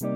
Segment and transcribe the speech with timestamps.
[0.00, 0.10] Hello，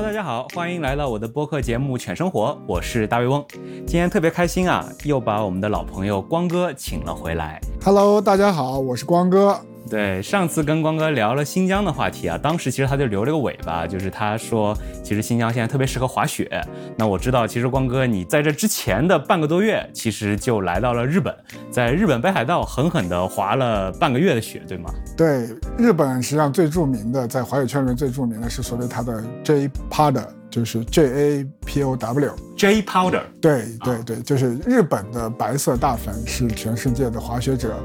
[0.00, 3.44] 大家好，欢迎来到我的播客节目《犬生活》，我是大胃翁。
[3.84, 7.60] 今天特别开心啊，又把我们的老朋友光哥请了回来。
[7.84, 9.60] Hello，大家好，我是光哥。
[9.88, 16.50] 对，上次跟光哥聊了新疆的话题啊，当时其实他就留了个尾巴，就是他说，其实新疆现在特别适合滑雪。
[16.96, 21.34] 那我知道，其实光哥你在这之前的半个多月，其实就来到了日本，
[21.70, 24.90] 在日本北海道狠狠地滑了半个月的雪，对吗？
[25.16, 32.34] 对，日本实际上最著名的，在滑雪圈里面最著名的是所谓它的 J Powder，就是 J A P O W。
[32.56, 37.76] J Powder，对对对，就是日本的白色大粉，是全世界的滑雪者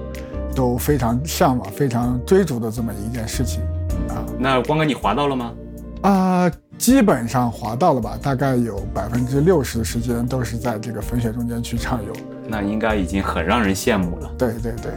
[0.56, 3.62] 都非常向往、非常追逐的这么一件事情
[4.10, 5.54] 啊那光哥你滑到了吗？
[6.02, 12.14] 啊，基本上滑到了吧，大概有百分之六十的时间都是在这个粉雪中间去畅游。
[12.48, 14.32] 那应该已经很让人羡慕了。
[14.38, 14.92] 对对对。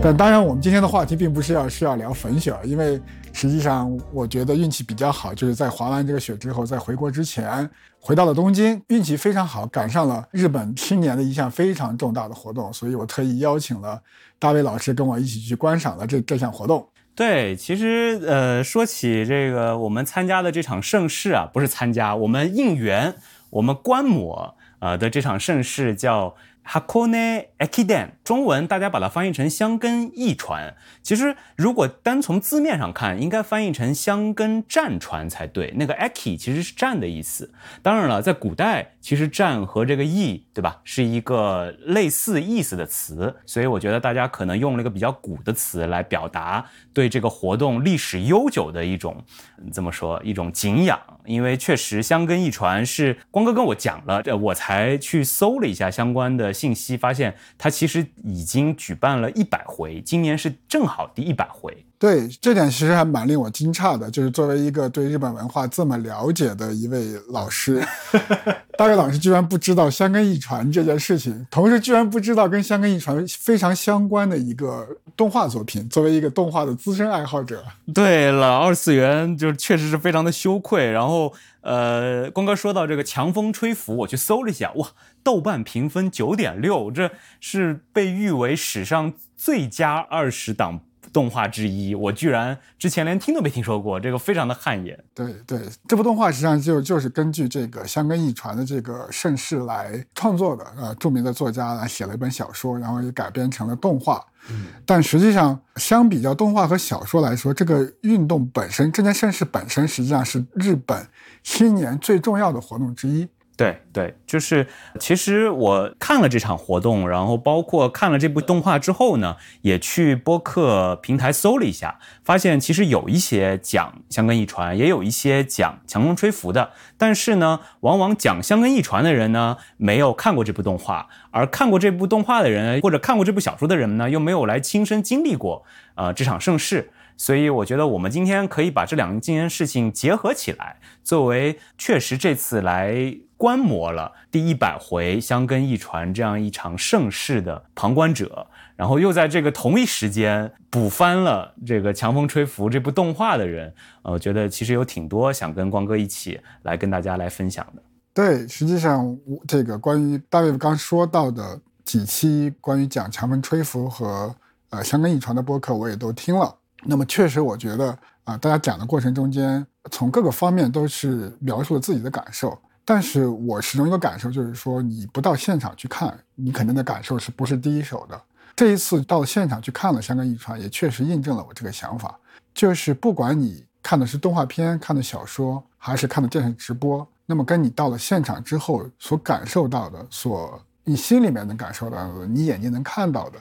[0.00, 3.00] 但当然，我们今天的话题并不是要是要聊粉雪，因为
[3.38, 14.02] 实际上我觉得运气比较好，就是在滑完这个雪之后，在回国之前回到了东京，运气非常好，赶上了日本新年的一项非常重大的活动，所以我特意邀请了
[14.40, 16.84] 大卫老师跟我一起去观赏了这这项活动。
[17.14, 23.14] 对，其实呃，说起这个我们参加的这场盛事啊，不是参加，我们应援，
[23.50, 26.34] 我们观摩呃的这场盛事叫
[26.66, 30.74] Hakone Ekiden，中文大家把它翻译成箱根驿传。
[31.02, 35.72] 其实如果单从字面上看，应该翻译成箱根战船才对。
[35.76, 37.50] 那个 Eki 其实是战的意思。
[37.80, 46.62] 当然了，在古代，其实战和这个驿，对吧，是一个类似意思的词，所以我觉得大家可能用了一个比较古的词来表达
[46.92, 49.24] 对这个活动历史悠久的一种，
[49.72, 51.00] 怎么说，一种敬仰。
[51.24, 61.76] 因为确实箱根驿传是光哥跟我讲了，这我才去搜了一下相关的信息，发现它其实已经举办了一百回，今年是正好第一百回。
[61.98, 67.84] 对，这点其实还蛮令我惊诧的，就是作为一个对日本文化这么了解的一位老师，
[68.78, 74.86] 大卫老师居然不知道香根一传这件事情，同时居然不知道跟香根一传非常相关的一个
[75.16, 75.88] 动画作品。
[75.88, 80.88] 作为一个动画的资深爱好者，对了，二次元就确实是非常的羞愧。
[80.92, 84.86] 然后，呃，光哥说到这个强风吹拂，我去搜了一下，哇，
[85.22, 90.80] 豆瓣评分九点六，这是被誉为史上最佳二十档
[91.12, 91.94] 动画之一。
[91.94, 94.98] 我居然之前连听都没听说过，这个非常的汗颜。
[95.14, 104.24] 对对，这部动画实际上就就是根据这个香根一传的这个盛世来创作的，呃，著名的作家来写了一本小说，然后也改编成了动画。
[104.50, 111.06] 嗯但实际上，相比较动画和小说来说，这个运动本身，这件盛事本身，实际上是日本
[111.42, 113.28] 新年最重要的活动之一。
[113.58, 114.68] 对对，就是
[115.00, 135.64] 其实我看了这场活动，然后包括看了这部动画之后呢，也去播客平台搜了一下，发现其实有一些讲香根驿传，也有一些讲强风吹拂的，但是呢，往往讲香根驿传的人呢，没有看过这部动画，而看过这部动画的人或者看过这部小说的人呢，又没有来亲身经历过
[135.96, 136.92] 呃这场盛世。
[137.16, 142.94] 所以我觉得我们今天可以把这两件事情结合起来，作为确实这次来
[143.38, 153.72] 观摩了第一百回香根一传这样一场盛事的旁观者，然后又在这个同一时间补翻了这个《强风吹拂》这部动画的人，
[154.02, 157.82] 呃，我觉得其实有挺多想跟光哥一起来跟大家来分享的。
[158.12, 164.34] 对，实际上我这个关于大卫刚说到的几期关于讲强风吹拂和
[164.70, 166.52] 呃香根一传的播客，我也都听了。
[166.84, 172.58] 那么确实，我觉得啊、大家讲的过程中间，从各个方面都是描述了自己的感受。
[172.90, 178.18] 但是我始终一个感受，就是说你不到现场去看，你肯定的感受是不是第一手的。
[178.56, 182.18] 这一次到现场去看了香根驿传，也确实印证了我这个想法，
[182.54, 193.38] 就是不管你看的是动画片、看的小说，还是看的电视直播，那么跟你到了现场之后所感受到的，所你心里面能感受到的，你眼睛能看到的，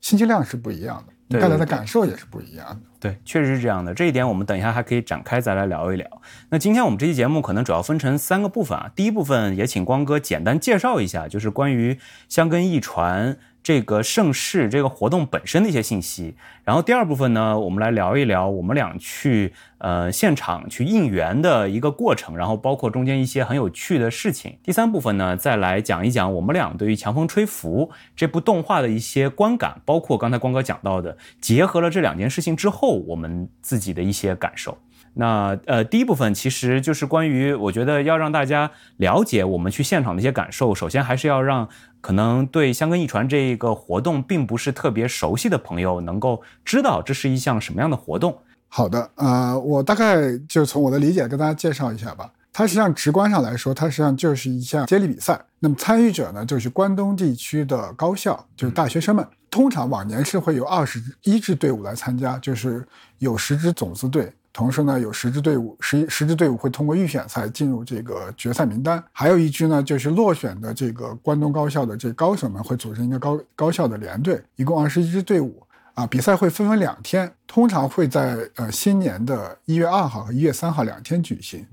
[0.00, 2.80] 信息量是不一样的，你带来的感受也是不一样的。
[3.00, 3.92] 对，确实是这样的。
[3.92, 6.06] 这一点我们等一下还可以展开再来聊一聊。
[6.50, 8.90] 那今天我们这期节目可能主要分成三个部分啊。
[8.94, 13.36] 第一部分也请光哥简单介绍一下，就是关于香根一传
[13.66, 16.36] 这个盛世、这个活动本身的一些信息。
[16.62, 24.56] 然后第二部分呢，我们来聊一聊我们俩去呃现场去应援的一个过程，然后包括中间一些很有趣的事情。
[24.62, 34.78] 第三部分呢，再来讲一讲我们俩对于《强风吹拂》这部动画的一些观感，包括刚才光哥讲到的，结合了这两件事情之后，我们自己的一些感受。
[35.18, 40.74] 那呃，第一部分其实就是关于，我觉得要让大家了解我们去现场的一些感受。
[40.74, 41.66] 首先还是要让
[42.02, 48.38] 可能对香根一传这一个活动并不是特别熟悉的朋友能够知道这是一项什么样的活动。
[48.68, 52.30] 好的，呃，我大概就从我的理解跟大家介绍一下吧。
[52.52, 55.38] 它实际上直观上来说，它实际上就是一项接力比赛。
[55.58, 59.26] 那么参与者呢，就是关东地区的高校，就是大学生们。
[59.50, 62.86] 通常往年是会有二十一支队伍来参加，就是
[63.18, 64.30] 有十支种子队。
[64.56, 69.04] 同时呢，有十支队伍，十十支队伍会通过预选赛进入这个决赛名单。
[69.12, 75.62] 还有一支呢，就是落选的这个关东高校的这高手们会组成一个高高校的联队，一共二十一支队伍
[75.92, 76.06] 啊。
[76.06, 81.66] 比赛会分为两天，通常会在呃新年的一月二号和一月三号两天举行。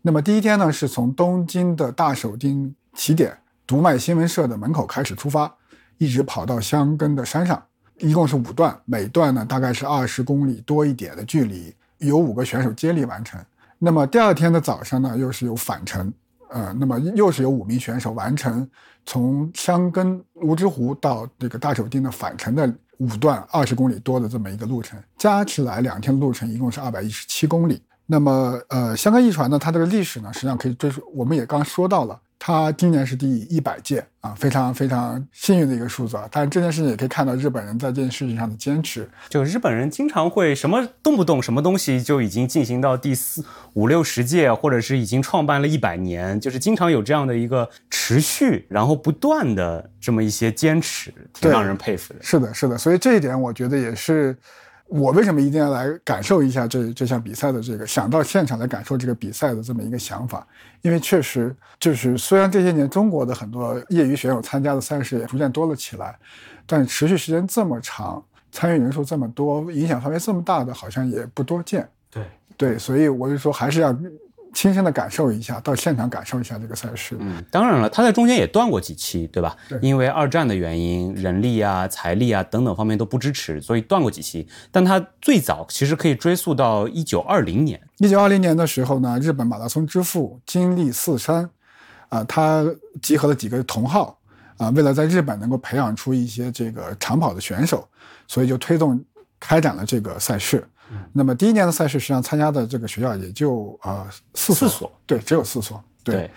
[0.00, 3.36] 那么第一天呢，是从东京的大手町起点，
[3.66, 5.54] 读卖新闻社的门口开始出发，
[5.98, 7.62] 一直跑到箱根的山上，
[7.98, 11.74] 一共是五段，每段呢大概是二十公里多一点的距离。
[11.98, 13.40] 有五个选手接力完成，
[13.78, 16.12] 那么第二天的早上呢，又是有返程，
[16.50, 18.68] 呃，那么又是有五名选手完成
[19.06, 27.82] 从箱根乌之湖到这个大手町的返程的五段二十公里多的这么一个路程，加起来两天的路程一共是二百一十七公里。
[28.06, 32.20] 那么，呃，香根一传呢，它这个历史呢，实际上可以追溯，我们也刚说到了。
[32.46, 36.28] 他今年是第一百届啊，非常非常幸运的一个数字啊。
[36.30, 39.08] 但是这件事情也可以看到日本人在这件事情上的坚持。
[39.30, 43.42] 就日本人经常会什么动不动什么东西就已经进行到第四
[43.72, 52.20] 五六十届，或者是已经创办了一百年，就是经常有这样的一个持续然后不断的这么一些坚持，挺让人佩服的。
[52.22, 52.76] 是的，是的。
[52.76, 54.36] 所以这一点我觉得也是。
[54.86, 60.46] 我为什么一定要来感受一下这这项比赛的这个想到现场来感受这个比赛的这么一个想法？
[60.82, 66.16] 因为确实就是虽然这些年中国的很多业余选手参加的赛事也逐渐多了起来，
[66.66, 68.22] 但持续时间这么长，
[68.52, 71.88] 参与人数这么多，影响范围这么大的，好像也不多见。
[72.10, 72.22] 对
[72.56, 73.96] 对，所以我就说还是要。
[74.54, 77.16] 亲身的感受一下，到现场感受一下这个赛事。
[77.18, 79.56] 嗯，当然了，他在中间也断过几期，对吧？
[79.68, 79.78] 对。
[79.82, 84.48] 因为二战的原因，人力啊、财力啊等等方面都不支持，所以断过几期。
[84.70, 87.80] 但他最早其实可以追溯到一九二零年。
[87.98, 91.50] 一九二零年的时候呢，日本马拉松之父金立四山，
[92.08, 92.64] 啊，他
[93.02, 94.18] 集合了几个同好，
[94.56, 97.86] 啊，为了在日本能够培养出一些这个长跑的选手，
[98.28, 99.04] 所以就推动
[99.40, 100.66] 开展了这个赛事。
[101.12, 106.30] 那么第一年的赛事，实际上参加的这个学校也就啊四所，对，只有四所，对，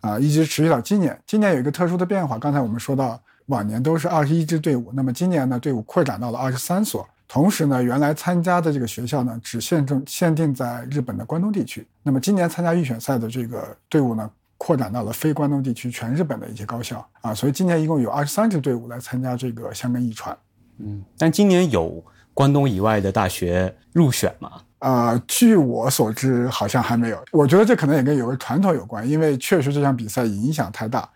[0.00, 1.16] 啊，一直持续到今年。
[1.26, 7.06] 今年有一个特殊的变化，刚才我们说到，往年都是二十一支队伍，那么今年呢，队伍扩展到了二十三所。
[7.28, 11.86] 同时呢，原来参加的这个学校呢，只限定限定在日本的关东地区。
[12.02, 20.36] 那么今年参加预选赛的这个队伍呢，扩展到了非关东地区全日本的一些高校啊，所以今年一共有二十三支队伍来参加这个香港一传。
[20.78, 22.02] 嗯，但今年有。
[22.40, 24.52] 关东以外的大学入选吗？
[24.78, 27.22] 啊，据我所知，好像还没有。
[27.32, 31.06] 我觉得这可能也跟有个传统有关，因为确实这项比赛影响太大，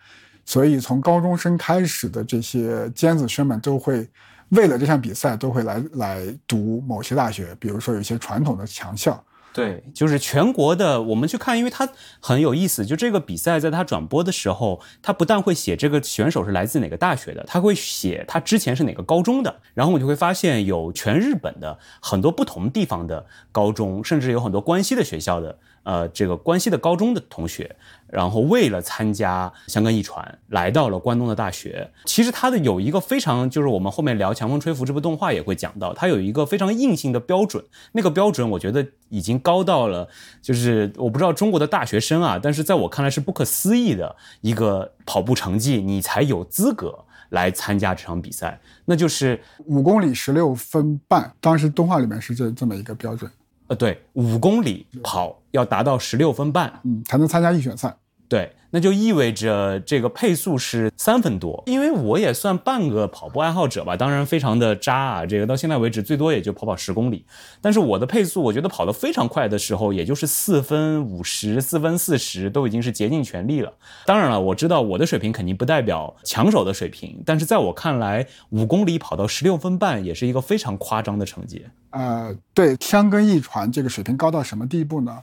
[0.45, 4.07] 所以从高中生开始的这些尖子生们都会
[4.51, 9.25] 为了这项比赛都会来来读某些大学，比如说有些传统的强校。
[9.55, 12.85] 对，就是全国的，我们去看，因为它很有意思。
[12.85, 19.61] 就这个比赛，在它转播的时候，它不但会写这个选手是来自哪个大学的，他会写他之前是哪个高中的。
[19.73, 25.57] 然后我就会发现，有全日本的很多不同地方的高中，甚至有很多关西的学校的。
[25.85, 27.77] 呃，这个关西的高中的同学，
[28.09, 31.91] 然后为了参加香港一传，来到了关东的大学。
[32.07, 37.63] 其实他的有一个非常，就是我们后面聊《强风吹拂》这部动画也会讲到，它有一个非常硬性的标准。
[37.93, 40.09] 那个标准，我觉得已经高到了，
[40.41, 51.31] 就是我不知道中国的大学生啊，但是在我看来是不可思议的一个跑步成绩，你才有资格来参加这场比赛，那就是五公里十六分半。
[51.41, 53.31] 当时动画里面是这这么一个标准。
[53.67, 57.97] 呃，对，五公里跑要达到十六分半，嗯，才能参加预选赛。
[58.27, 61.63] 对，那就意味着这个配速是三分多。
[61.67, 65.27] 因为我也算半个跑步爱好者吧，当然非常的渣啊。
[65.27, 67.25] 这个到现在为止最多也就跑跑十公里，
[67.61, 73.73] 但是我的配速，我觉得跑得非常快的时候，也就是四分五十、四分四十，都已经是竭尽全力了。
[74.07, 81.65] 当然了，我知道我的水平肯定不代表强手的水平，但是在我看来，五公里跑到十六分半也是一个非常夸张的成绩。
[81.91, 85.23] 呃，对，香根一传这个水平高到什么地步呢？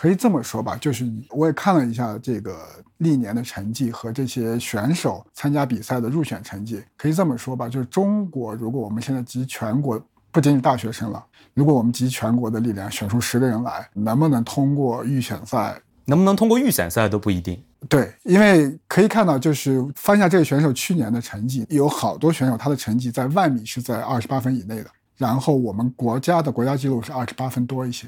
[0.00, 2.58] 可以这么说吧，就是我也看了一下这个
[2.96, 6.82] 历年的成绩和这些选手参加比赛的入选成绩。
[6.96, 15.78] 可以这么说吧，就是中国，如果我们现在集全国，不仅仅大学生了，如果我们集全国的力量选出十个人来，能不能通过预选赛？
[16.06, 17.62] 能不能通过预选赛都不一定。
[17.86, 28.06] 对，因为可以看到，就是翻下这个选手去年的成绩，有好多选手他的成绩在万米是在二十八分以内的，然后我们国家的国家纪录是二十八分多一些。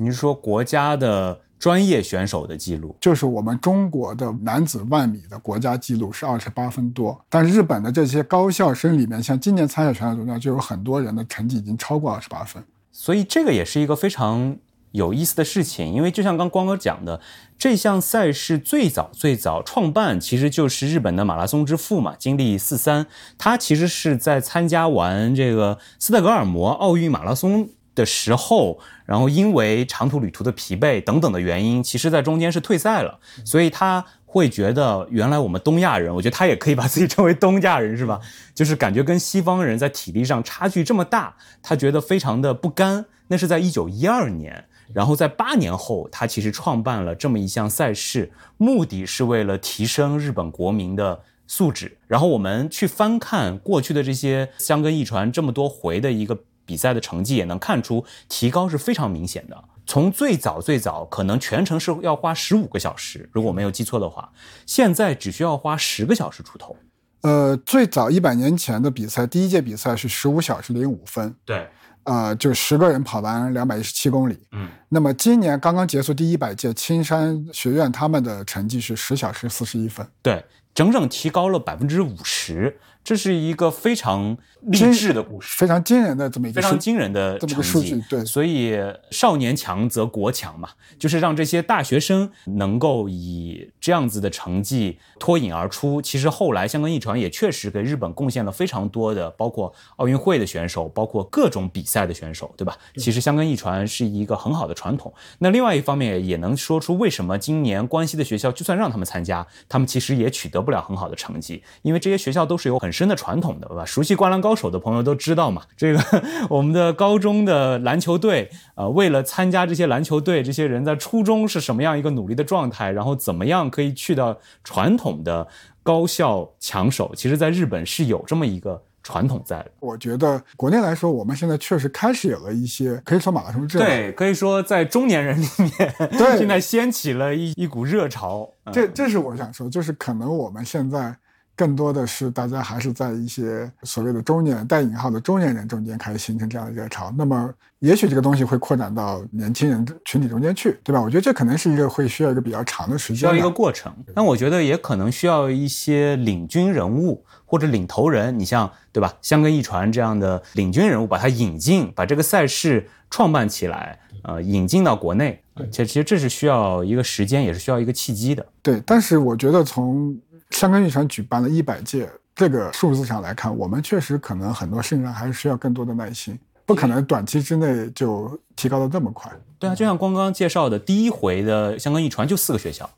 [0.00, 2.96] 你是说国家的专业选手的记录？
[3.00, 12.62] 就是我们中国的男子万米的国家记录是二十八分多，但日本的这些高校生里面，像今年参赛选手中呢，就有很多人的成绩已经超过二十八分。
[12.92, 14.56] 所以这个也是一个非常
[14.92, 17.20] 有意思的事情，因为就像刚光哥讲的，
[17.58, 34.04] 这项赛事最早最早创办其实就是日本的马拉松之父嘛，经历四三，他其实是在参加完这个斯德哥尔摩奥运马拉松的时候，然后因为长途旅途的疲惫等等的原因，其实在中间是退赛了，所以他。
[34.30, 38.20] 会觉得原来我们东亚人，我觉得他也可以把自己称为东亚人，是吧？
[38.54, 43.06] 就是感觉跟西方人在体力上差距这么大，他觉得非常的不甘。
[43.28, 51.96] 那是在一九一二年，然后在八年后，他其实创办了这么一项赛事，目的是为了提升日本国民的素质。
[52.06, 59.64] 然后我们去翻看过去的这些香根一传这么多回的一个比赛的成绩，也能看出提高是非常明显的。
[59.86, 64.30] 从最早最早可能全程是要花十五个小时，如果我没有记错的话，
[64.66, 66.76] 现在只需要花十个小时出头。
[67.22, 71.34] 呃，最早一百年前的比赛，第一届比赛是十五小时零五分。
[71.46, 71.66] 对，
[72.04, 74.38] 呃，就十个人跑完两百一十七公里。
[74.52, 80.06] 嗯，那么今年刚刚结束第一百届青山学院，他们的成绩是十小时四十一分。
[80.22, 80.44] 对，
[80.74, 82.78] 整整提高了百分之五十。
[83.02, 88.02] 这是一个非常励志的故事，非常惊人的这么一个非常惊人的这么个数据。
[88.10, 88.76] 对，所以
[89.10, 96.02] 少年强则国强嘛，就是让这些大学生能够以这样子的成绩脱颖而出。
[96.02, 102.76] 其实后来香港一传也确实给日本贡献了非常多的，包括奥运会的选手，包括各种比赛的选手，对吧？
[102.96, 105.14] 其实香港一传是一个很好的传统。
[105.38, 112.88] 那另外一方面也能说出为什么今年关西的学校就算让他们参加，他们其实也取得不了很好的成绩，因为这些学校都是有很。
[112.98, 113.84] 深的传统的，对吧？
[113.84, 115.62] 熟悉《灌篮高手》的朋友都知道嘛。
[115.76, 122.90] 这个我们的高中的篮球队，呃，为了参加这些篮球队，这些人在初中是什么样一个努力的状态？
[122.90, 125.46] 然后怎么样可以去到传统的
[125.82, 127.12] 高校强手？
[127.14, 129.70] 其实，在日本是有这么一个传统在的。
[129.80, 133.80] 我觉得国内来说，我们现在确实开始有了一些，可以说马拉松热。
[133.80, 138.48] 对，可以说在中年人里面，对， 现在掀起了一一股热潮。
[138.72, 141.16] 这，这是我想说，就是可能我们现在。
[141.58, 151.02] 更多的是大家还是在一些所谓的中年带引号的中年人中间开始形成这样的热潮，那么也许这个东西会扩展到年轻人群体中间去，对吧？
[151.02, 153.92] 我觉得这可能是一个会需要一个比较长的时间，需要一个过程。
[154.14, 159.12] 但我觉得也可能需要一些领军人物或者领头人，你像对吧？
[159.20, 165.42] 香根一传这样的领军人物，把它引进，把这个赛事创办起来，呃，引进到国内。
[165.72, 168.46] 其实其实这是需要一个时间，也是需要一个契机的。
[168.62, 170.16] 对，但是我觉得从
[170.50, 179.30] 香港羽传举办了一百届，这个数字上来看，我们确实可能很多事情上还是需要更多的耐心，不可能短期之内就提高的这么快。
[179.58, 182.88] 对啊，就像刚刚介绍的，第一回的香港艺传就四个学校，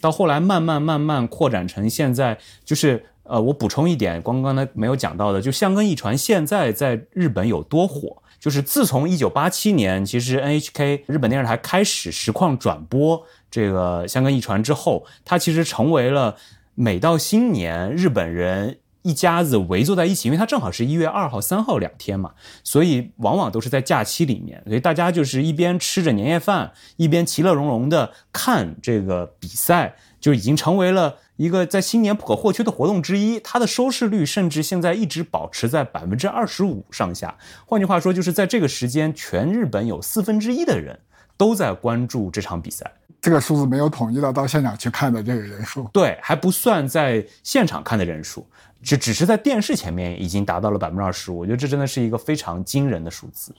[0.00, 16.36] 到后来慢慢慢慢扩展成现在，就是呃，我补充一点，刚刚才没有讲到的，就香港一传现在在日本有多火，就是自从一九八七年，其实 NHK 日本电视台开始实况转播这个香港一传之后，它其实成为了。
[16.74, 33.38] 每到新年，日本人一家子围坐在一起，因为它正好是一月二号、三号两天嘛，所以往往都是在假期里面，所以大家就是一边吃着年夜饭，一边其乐融融的看这个比赛，就已经成为了一个在新年不可或缺的活动之一。
[33.38, 37.36] 它的收视率甚至现在一直保持在百分之二十五上下。
[37.66, 40.98] 换句话说，就是在这个时间，全日本有四分之一的人
[41.36, 42.90] 都在关注这场比赛。
[43.20, 48.46] 这个数字没有统计到到现场去看的这个人数，对，还不算在现场看的人数，
[48.82, 51.38] 只只是在电视前面已经达到了百分之二十五。
[51.38, 53.54] 我觉得这真的是一个非常惊人的数字，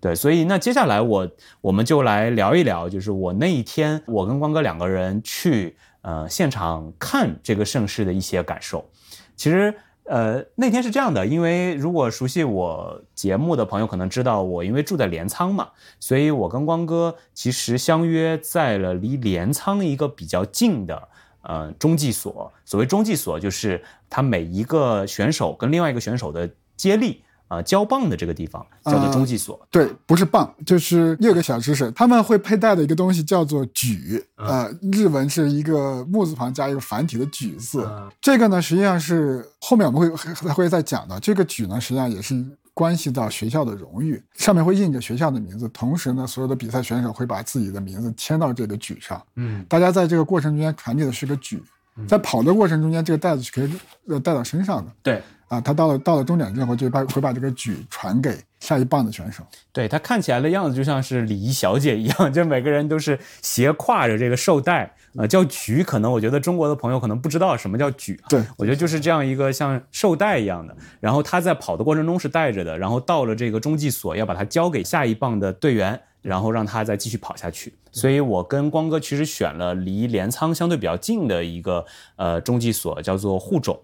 [0.00, 0.14] 对。
[0.14, 1.30] 所以那接下来我
[1.62, 8.86] 我们就来聊一聊，就是我那一天我跟光哥两个人去呃现场看这个盛世的一些感受。
[9.34, 9.74] 其实。
[10.08, 21.08] 呃，那天是这样的，因为如果熟悉我节目的朋友可能知道，我因为住在镰仓嘛，所以我跟光哥其实相约在了离镰仓一个比较近的
[21.42, 22.52] 呃中继所。
[22.64, 27.22] 所谓中继所，就是他每一个选手跟另外一个选手的接力。
[27.48, 29.60] 啊，交棒的这个地方叫做中继所。
[29.70, 37.88] 对，不是棒，就是有个小知识，他们会佩戴的一个东西叫做举，呃，日文是一个木字旁加一个繁体的举字。
[38.20, 41.20] 这个呢，实际上是后面我们会还会再讲的。
[41.20, 49.22] 这个举呢，实际上也是关系到学校的荣誉，上面会印着学校的名字，同时呢，所有的比赛选手会把自己的名字签到这个举上。
[49.36, 51.62] 嗯，大家在这个过程中间传递的是个举，
[52.08, 53.72] 在跑的过程中间，这个袋子是可以
[54.08, 54.90] 呃带到身上的。
[55.02, 55.22] 对。
[55.48, 59.44] 啊，他到了到了终点之后，就把会把这个举传给下一棒的选手。
[59.72, 65.84] 对他看起来的样子就像是礼仪小姐一样， 就每个人都是斜挎着这个绶带，呃，叫举。
[65.84, 70.76] 可能我觉得中国的朋友可能不知道什么叫举，对我觉得就是这样一个像绶带一样的。
[70.98, 77.72] 然后他在跑的过程中是带着的，然后到了这个中继所要把它交给下一棒的队员，然后让他再继续跑下去。
[77.92, 81.86] 所以我跟光哥其实选了离镰仓相对比较近的一个
[82.16, 83.78] 呃中继所，叫做护冢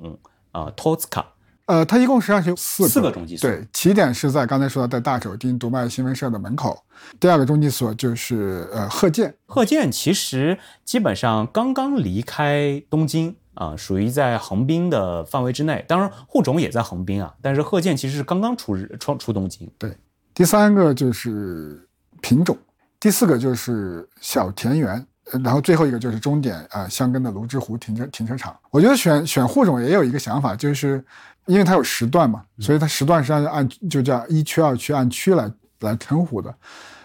[0.51, 1.25] 啊 t o s k a
[1.67, 6.83] 呃，它一共实际上是有四个四个中继所对，起点是在刚才说的在大手町读卖新闻社的门口。
[7.21, 15.85] 第二个中继所就是呃鹤见，鹤见其实基本上刚刚离开东京啊，属于在横滨的范围之内。
[15.87, 19.71] 当然户种也在横滨啊，但是鹤见其实是刚刚出日出出东京。
[19.79, 19.97] 对，
[20.35, 21.89] 第三个就是
[22.21, 22.59] 品种，
[22.99, 25.07] 第四个就是小田园。
[25.31, 28.55] 呃然后最后一个就是终点啊、呃箱根的芦之湖停车停车场。
[28.73, 31.03] 我觉得选选户种也有一个想法，就是
[31.47, 36.55] 因为它有时段嘛，所以它时段是按按就叫一区二区按区来来称呼的。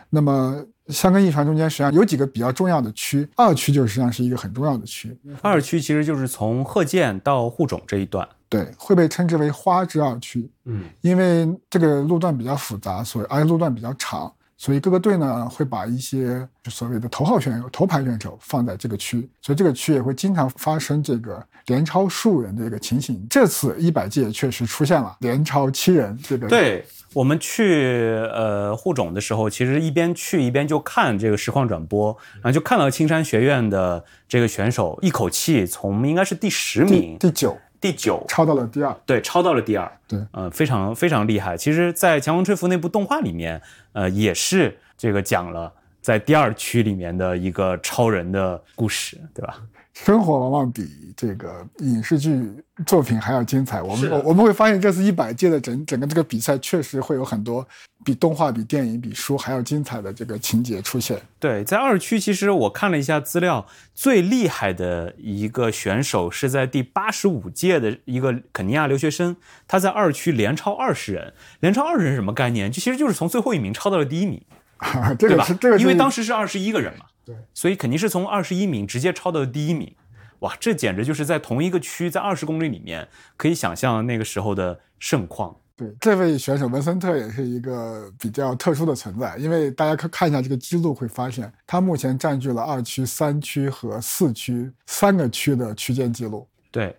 [0.10, 8.28] 那么香根驿传中间实际上有几个比较重要的区，二区就实际上是一个很重要的区，二区其实就是从鹤见到护种这一段。
[8.50, 10.50] 对，会被称之为花之二区。
[10.64, 23.26] 嗯，因为这个路段比较复杂，所以而且路段比较长，所以各个队呢会把一些就所谓的头号选手、头牌选手放在这个区，所以这个区也会经常发生这个连超数人的一个情形。
[23.30, 26.48] 这次一百届确实出现了连超七人这个。
[26.48, 26.84] 对
[27.14, 38.96] 我们去呃护种的时候，其实一边去一边就看这个实况转播，然后就看到青山学院的这个选手一口气从应该是第十第名、第九第九超到了第二。
[39.06, 41.56] 对，超到了第二，对呃，非常非常厉害。
[41.56, 43.62] 其实，在《强风吹拂》那部动画里面，
[43.94, 49.58] 呃，也是这个讲了在第二区里面的一个超人的故事，对吧？
[50.06, 50.88] 生活往往比
[51.18, 52.40] 这个影视剧
[52.86, 53.82] 作品还要精彩。
[53.82, 57.68] 我们我我们会发现，这次一百届的整整个这个比赛，确实会有很多
[58.06, 61.20] 比动画、比电影、比书还要精彩的这个情节出现。
[61.40, 69.36] 对，在二区，其实我看了一下资料，最厉害的一个选手是在第八十五届的一个肯尼亚留学生，
[69.68, 71.34] 他在二区连超二十人。
[71.60, 72.72] 连超二十人是什么概念？
[72.72, 74.42] 就其实就是从最后一名超到了第一名。
[75.18, 79.94] 这对吧个是这个是，因为当时是二十一个人嘛，对，所以肯定是从二十一名直接超到第一名。
[80.40, 85.54] 哇，这简直就是在同一个区，在二十公里里面，可以想象那个时候的盛况。
[85.76, 96.48] 对这位选手文森特也是一个比较特殊的存在，因为大家看看一下这个记录，会发现他目前占据了二区、三区和四区三个区的区间记录。
[96.72, 96.96] 对，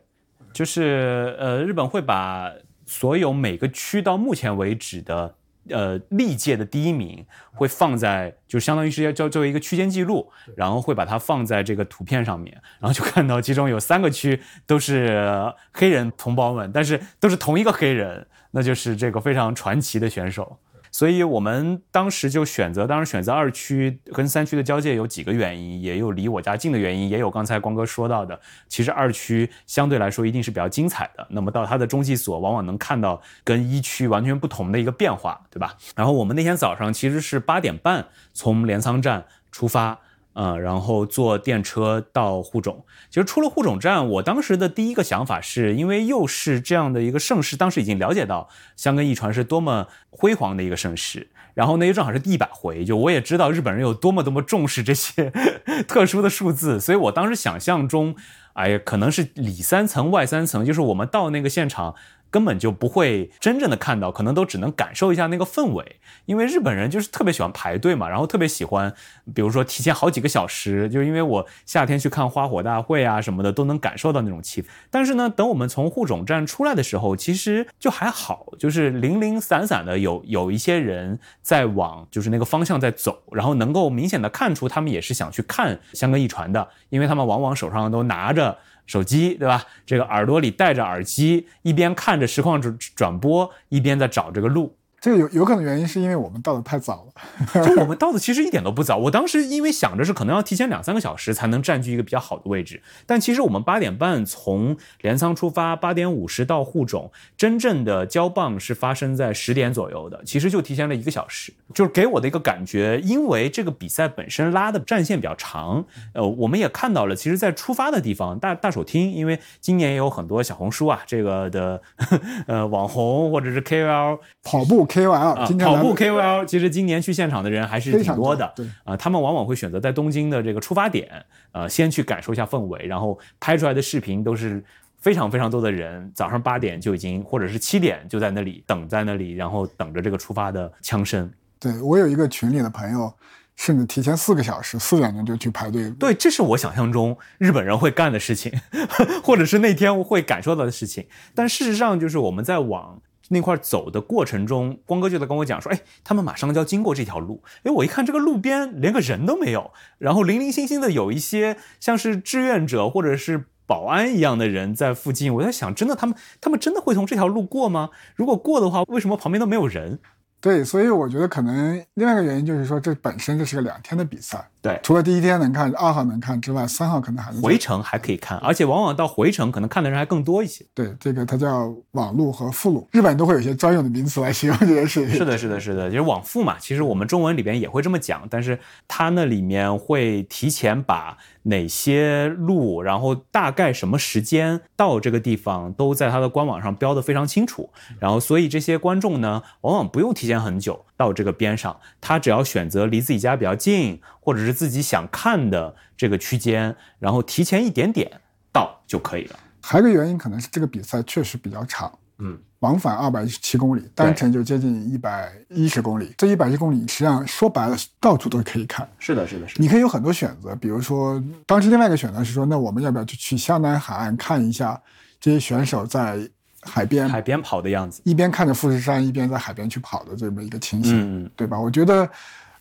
[0.52, 2.52] 就是呃，日本会把
[2.86, 5.34] 所有每个区到目前为止的
[5.70, 20.58] 呃历届的第一名会放在，就相当于是要叫作为一个区间记录，然后会把它放在这个图片上面，然后就看到其中有三个区都是黑人同胞们，但是都是同一个黑人，那就是这个非常传奇的选手。
[20.90, 31.26] 所以我们当时就选择，当时选择二区跟三区的交界有几个原因，也有离我家近的原因，也有刚才光哥说到的，其实二区相对来说一定是比较精彩的。
[31.30, 35.76] 那么到它的中继所，往往能看到跟一区完全不同的一个变化，对吧？
[35.94, 39.98] 然后我们那天早上其实是八点半从镰仓站出发。
[40.38, 42.84] 呃，然后坐电车到护种。
[43.10, 51.26] 其实出了护种站，我当时的第一个想法是，因为又是这样的一个盛世，当时已经了解到香根一传是多么辉煌的一个盛世。
[51.54, 55.32] 然后呢，又正好是第一百回，就我也知道日本人有多么多么重视这些
[55.88, 58.14] 特殊的数字，所以我当时想象中，
[58.52, 61.96] 哎呀，可能是里三层外三层，就是我们到那个现场。
[62.30, 68.92] 根本就不会真正的看到，可能都只能感受一下那个氛围，因为日本人就是特别喜欢排队嘛，然后特别喜欢，
[69.34, 74.66] 比如说提前好几个小时，就因为我夏天去看花火大会啊什么的，都能感受到那种气氛。
[74.90, 88.58] 但是呢，等我们从护种站出来的时候，其实就还好，就是零零散散的有有一些人在往就是那个方向在走，然后能够明显的看出他们也是想去看香根一传的，因为他们往往手上都拿着。
[88.88, 89.64] 手机对吧？
[89.86, 94.76] 这个耳朵里戴着耳机，一边看着实况转转播，一边在找这个路。
[95.00, 98.96] 这个有有可能原因是因为我们到的太早了， 就我们到的其实一点都不早。
[98.96, 111.52] 我当时因为想着是可能要提前两三个小时才能占据一个比较好的位置，但其实我们八点半从镰仓出发，八点五十到户种，真正的交棒是发生在十点左右的，其实就提前了一个小时。
[111.74, 115.84] 就是给我的一个感觉，因为这个比赛本身拉的战线比较长，
[116.14, 121.80] 呃，我们也看到了，其实在出发的地方大大手厅，因为今年也有很多小红书啊这个的
[122.48, 128.52] 呃网红或者是 KOL 跑步 KOL，啊，今天跑步 KOL，其实今年去现场的人还是挺多的。
[128.56, 131.08] 对，啊、他们往往会选择在东京的这个出发点，
[131.52, 134.64] 呃，先去感受一下氛围，然后拍出来的视频都是
[134.98, 141.30] 非常非常多的人，早上八点就已经，或者是七点就在那里等在那里，然后等着这个出发的枪声。
[141.60, 143.12] 对我有一个群里的朋友，
[143.56, 145.90] 甚至提前四个小时，四点钟就去排队。
[145.98, 148.52] 对，这是我想象中日本人会干的事情，
[149.24, 151.06] 或者是那天会感受到的事情。
[151.34, 157.42] 但事实上，就是我们在往那块走的过程中，光哥就在跟我讲说，哎，他们马上就要经过这条路。
[157.62, 163.46] 哎，我一看这个路边连个人都没有，然后零零星星的有一些像是志愿者或者是。
[163.68, 167.90] 保安一样的人在附近，我在想，真的他们他们真的会从这条路过吗？
[168.16, 169.98] 如果过的话，为什么旁边都没有人？
[170.40, 174.48] 对，所以我觉得可能另外一个原因就是说，这本身这是个两天的比赛。
[174.60, 180.64] 对，除了第一天能看，二号能看之外，三号可能还能回程还可以看，而且往往到回程可能看的人还更多一些。
[180.74, 185.16] 对，这个它叫网路和附路，日本都会有一些专用的名词来形容这件事情。
[185.16, 186.56] 是的，是的，是的，就是往复嘛。
[186.58, 197.70] 其实我们中文里边也会这么讲，但是它那里面会提前把哪些路，然后大概什么时间到这个地方，都在它的官网上标的非常清楚。
[198.00, 208.10] 然后，所以这些观众呢，往往不用提前很久到这个边上，他只要选择离自己家比较近，或者是自己想看的这个区间，然后提前一点点
[208.52, 209.38] 到就可以了。
[209.60, 216.14] 还有一个原因可能是这个比赛确实比较长，嗯，往返二百一十七公里，单程就接近一百一十公里。
[216.16, 218.88] 这一百一十公里实际上说白了，到处都可以看。
[218.98, 219.62] 是的，是的，是的。
[219.62, 224.80] 你可以有很多选择，比如说当时另外一个选择是说，那我们要不要去去湘南海岸看一下
[225.20, 226.18] 这些选手在
[226.62, 231.60] 海边海边跑的样子，一边看着富士山，一边在海边去跑的这么一个情形，嗯，对吧？
[231.60, 232.08] 我觉得。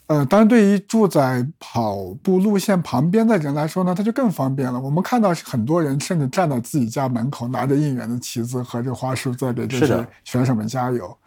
[0.08, 4.80] 呃，当然，对于住在跑步路线旁边的人来说呢，他就更方便了。
[4.80, 11.18] 我们看到很多人甚至站到自己家门口，拿着应援的旗子和这花束，在给这些选手们加油。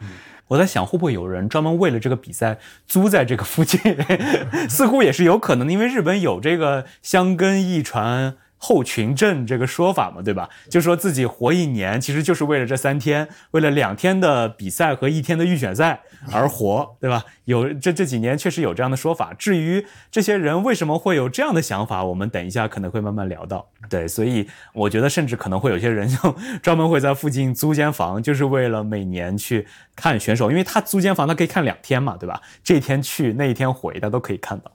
[0.48, 3.78] 我在想，会不会有人专门为了这个比赛租在这个附近？
[4.68, 8.36] 似乎也是有可能的，因为日本有这个箱根驿传。
[8.62, 10.48] 后群镇这个说法嘛，对吧？
[10.68, 17.24] 就说自己活一年，其实就是为了这三天，为了两天的比赛和一天的预选赛而活，对吧？
[17.46, 19.32] 有这这几年确实有这样的说法。
[19.32, 23.66] 至于这些人为什么会有这样的想法，我们等一下可能会慢慢聊到。
[23.88, 32.40] 对，所以我觉得甚至可能会有些人就专门会在附近租间房，就是为了每年去看选手，因为他租间房，他可以看两天嘛，对吧？
[32.62, 34.70] 这一天去，那一天回，他都可以看到。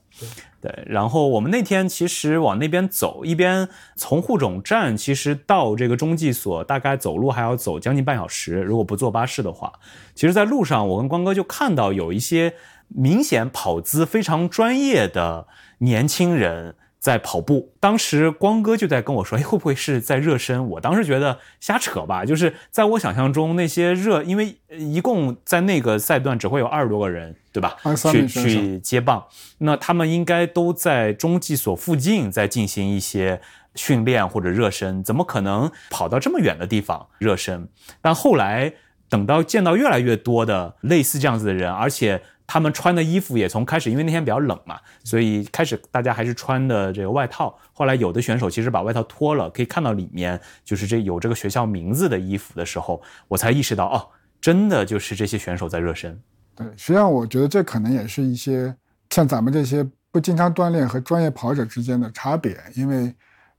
[0.62, 8.56] 对，然后我们那天其实往那边走，一边从户冢站其实到这个中继所，大概走路还要走将近半小时。
[8.56, 9.74] 如果不坐巴士的话，
[10.16, 12.54] 其实，在路上我跟光哥就看到有一些
[12.88, 15.48] 明显跑姿非常专业的
[15.80, 16.76] 年轻人。
[17.06, 27.78] 在跑步，当时光哥就在跟我说：“哎，会不会是在热身？”我当时觉得瞎扯吧，就是在我想象中，那些热，因为一共在那个赛段只会有二十多个人，对吧？
[28.12, 29.24] 去去接棒，
[29.60, 33.40] 那他们应该都在中继所附近在进行一些
[33.76, 37.70] 训练或者热身，怎么可能跑到这么远的地方热身？
[38.02, 38.74] 但后来
[39.08, 42.24] 等到见到越来越多的类似这样子的人，而且。
[42.48, 47.58] 他们穿的衣服也从开始，因为那天比较冷嘛，所以开始大家还是穿的这个外套。
[47.74, 54.08] 后来有的选手其实把外套脱了，可以看到里面就是这有这个学校名字的衣服的时候，我才意识到哦，
[54.40, 56.20] 真的就是这些选手在热身。
[56.56, 58.74] 对，实际上我觉得这可能也是一些
[59.10, 63.14] 像咱们这些不经常锻炼和专业跑者之间的差别，因为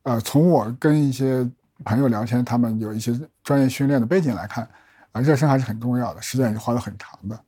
[0.05, 1.46] 呃，从我跟一些
[1.85, 4.66] 朋友聊天，他们有一些专业训练的背景来看，
[5.12, 7.38] 啊，热身还是很重要的，时间也是花的很长的。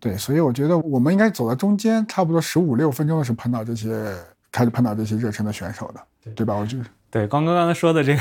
[0.00, 4.14] 对，所以我觉得我们应该走到中间，差不多十五六分钟的时候碰到这些，
[4.52, 6.54] 开始碰到这些热身的选手的，对吧？
[6.54, 8.20] 我觉得，对，刚刚刚才说的这个，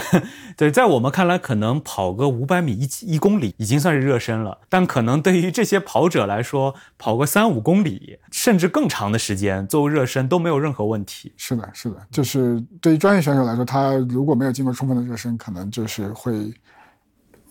[0.55, 11.31] 对，在我们看来，可能跑个五百米一一公里已经算是热身了，但可能对于这些跑者来说，跑个三五公里甚至更长的时间做热身都没有任何问题。
[11.37, 16.51] 是的，是的，就是对于专业选手来说，他如果没有经过充分的热身，可能就是会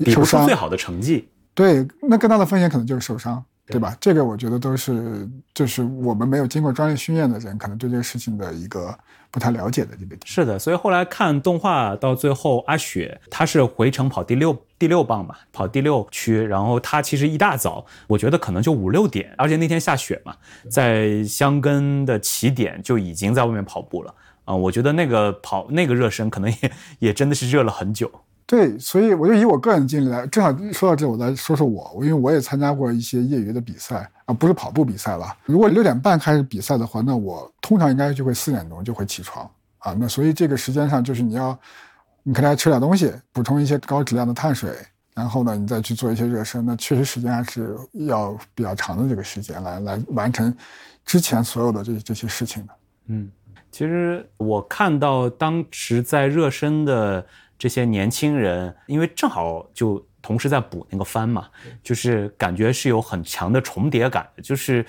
[0.07, 1.29] 受伤，最好的成绩。
[1.55, 3.45] 对，那更大的风险可能就是受伤。
[3.67, 3.97] 对吧？
[4.01, 8.97] 这个我觉得都是，就是我们没有经过专业训练的人，可能对这个事情的一个
[9.31, 10.21] 不太了解的这个点。
[10.25, 20.37] 是的，所以后来看动画到最后，阿雪她是回程跑第六第六棒嘛，跑第六区，然后她其实一大早，我觉得可能就五六点，而且那天下雪嘛，
[20.71, 24.55] 在香根的起点就已经在外面跑步了啊。
[24.55, 28.09] 我觉得那个跑那个热身可能也也真的是热了很久。
[28.49, 35.37] 对，所以我就以我个人经历来，正好说到这，我来说说我，因为我也参加过一些业余的比赛啊，不是跑步比赛了。
[35.47, 39.97] 如果六点半开始比赛的话，那我通常应该就会四点钟就会起床啊。
[39.99, 41.59] 那所以这个时间上，就是你要，
[42.23, 44.71] 你可能要吃点东西，补充一些高质量的碳水，
[45.13, 46.65] 然后呢，你再去做一些热身。
[46.65, 50.57] 那确实时间还是要比较长的这个时间来来完成
[51.05, 52.73] 之前所有的这这些事情的。
[53.09, 53.29] 嗯，
[53.73, 57.27] 其实我看到当时在热身的。
[57.59, 61.49] 这些年轻人，因为正好就同时在补那个番嘛，
[61.83, 64.85] 就是感觉是有很强的重叠感，就是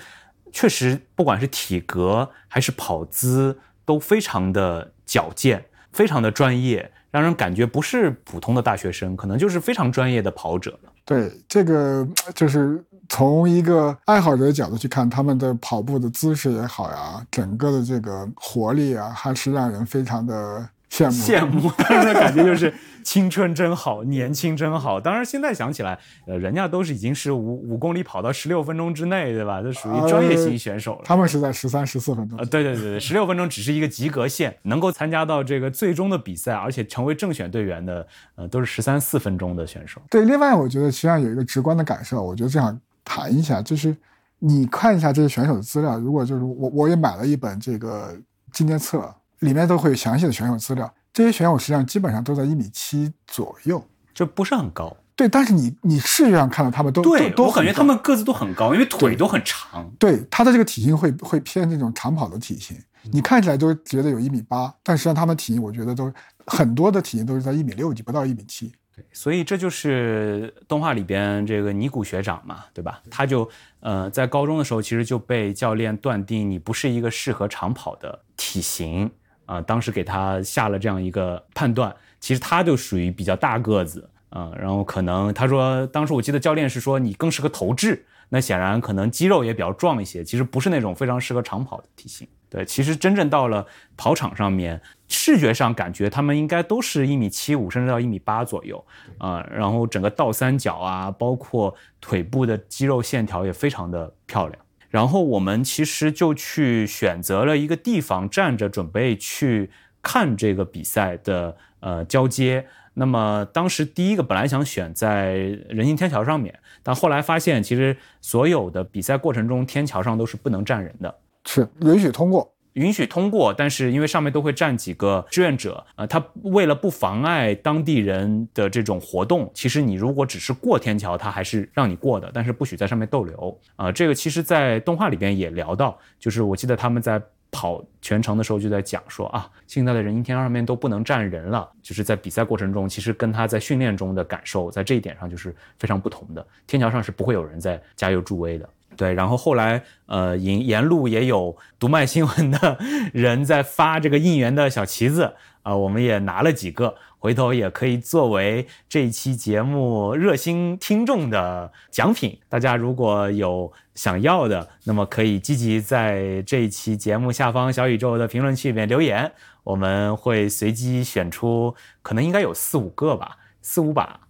[0.52, 10.78] 确实不管是体格还是跑姿都非常的矫健，非常的专业，让人感觉不是普通的大学生，可能就是非常专业的跑者。
[11.04, 21.12] 对，这个就是从一个爱好者的角度去看，他们的跑步的姿势也好呀，整个的这个活力啊，还是让人非常的羡慕。
[21.12, 22.72] 羡慕，当时的感觉就是
[23.04, 25.00] 青春真好，年轻真好。
[25.00, 29.62] 当然现在想起来，呃，人家都是已经是五五公里跑到十六分钟之内，对吧？
[29.62, 31.02] 这属于专业型选手了。
[31.04, 32.38] 他们是在十三、十四分钟。
[32.38, 40.00] 呃，对对对对，十六分钟只是一个及格线，能够参加到这个最终的比赛，而且成为正选队员的，呃，都是十三四分钟的选手。
[40.10, 43.96] 对，另外我觉得实际上有一个直观的感受，我觉得这样谈一下，就是
[44.38, 48.14] 你看一下这些选手的资料，如果就是我我也买了一本这个
[48.52, 50.92] 纪念册，里面都会有详细的选手资料。
[51.12, 53.82] 这些选手实际上基本上都在一米七左右，
[54.14, 54.96] 就不是很高。
[55.16, 59.90] 对，但是你你视觉上看到他们都对，都我感觉他们个子都很高，因为腿都很长。
[59.98, 62.76] 对他的这个体型会会偏这种长跑的体型，
[63.10, 66.12] 你看起来都觉得有一米八，但实际上他们体型我觉得都
[66.46, 68.72] 很多的体型都是在一米六几，不到一米七。
[68.94, 73.02] 对，所以这就是动画里边这个尼古学长嘛，对吧？
[73.10, 73.48] 他就
[73.80, 79.10] 呃在高中的时候其实就被教练断定你不是一个适合长跑的体型
[79.48, 81.96] 啊，当时给他下了这样一个判断。
[82.20, 92.28] 其实他就属于比较大个子啊，然后可能他说当时我记得教练是说你更适合投掷，那显然可能肌肉也比较壮一些，其实不是那种非常适合长跑的体型。
[92.50, 98.84] 对，其实真正到了跑场上面，视觉上感觉他们应该都是一米七五甚至到一米八左右
[99.18, 104.58] 啊，然后整个倒三角啊，包括腿部的肌肉线条也非常的漂亮。
[104.88, 109.70] 然后我们其实就去选择了一个地方站着，准备去
[110.02, 112.66] 看这个比赛的呃交接。
[112.94, 115.34] 那么当时第一个本来想选在
[115.68, 121.14] 人行天桥上面，但后来发现其实所有的比赛过程中天桥上都是不能站人的。
[121.44, 133.90] 是允许通过，允许通过，但是因为上面都会站几个志愿者，呃，他为了不妨碍当地人的这种活动，其实你如果只是过天桥，他还是让你过的，但是不许在上面逗留啊。
[133.90, 146.46] 这个其实，在动画里边也聊到，就是我记得他们在跑全程的时候就在讲说啊，现在的人行天桥上面都不能站人了，就是在比赛过程中，其实跟他在训练中的感受，在这一点上就是非常不同的。
[146.66, 148.68] 天桥上是不会有人在加油助威的。
[148.98, 152.76] 对，然后后来，呃，沿沿路也有读卖新闻的
[153.12, 162.40] 人在发这个应援的小旗子啊，我们也拿了几个，回头也可以作为这一期节目热心听众的奖品。
[162.48, 169.30] 大家如果有想要的，那么可以积极在这一期节目下方小宇宙的评论区里面留言，
[169.62, 174.27] 我们会随机选出，可能应该有四五个吧，四五把。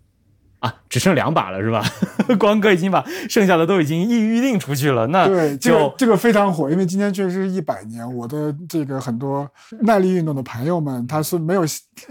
[0.60, 1.84] 啊，只剩两把了是吧？
[2.36, 5.06] 光哥已经把剩下的都已经预预定出去了。
[5.06, 8.04] 那对，这就个这个非常火，因为今天确实是一百年。
[8.16, 9.48] 我的这个很多
[9.82, 11.62] 耐力运动的朋友们，他是没有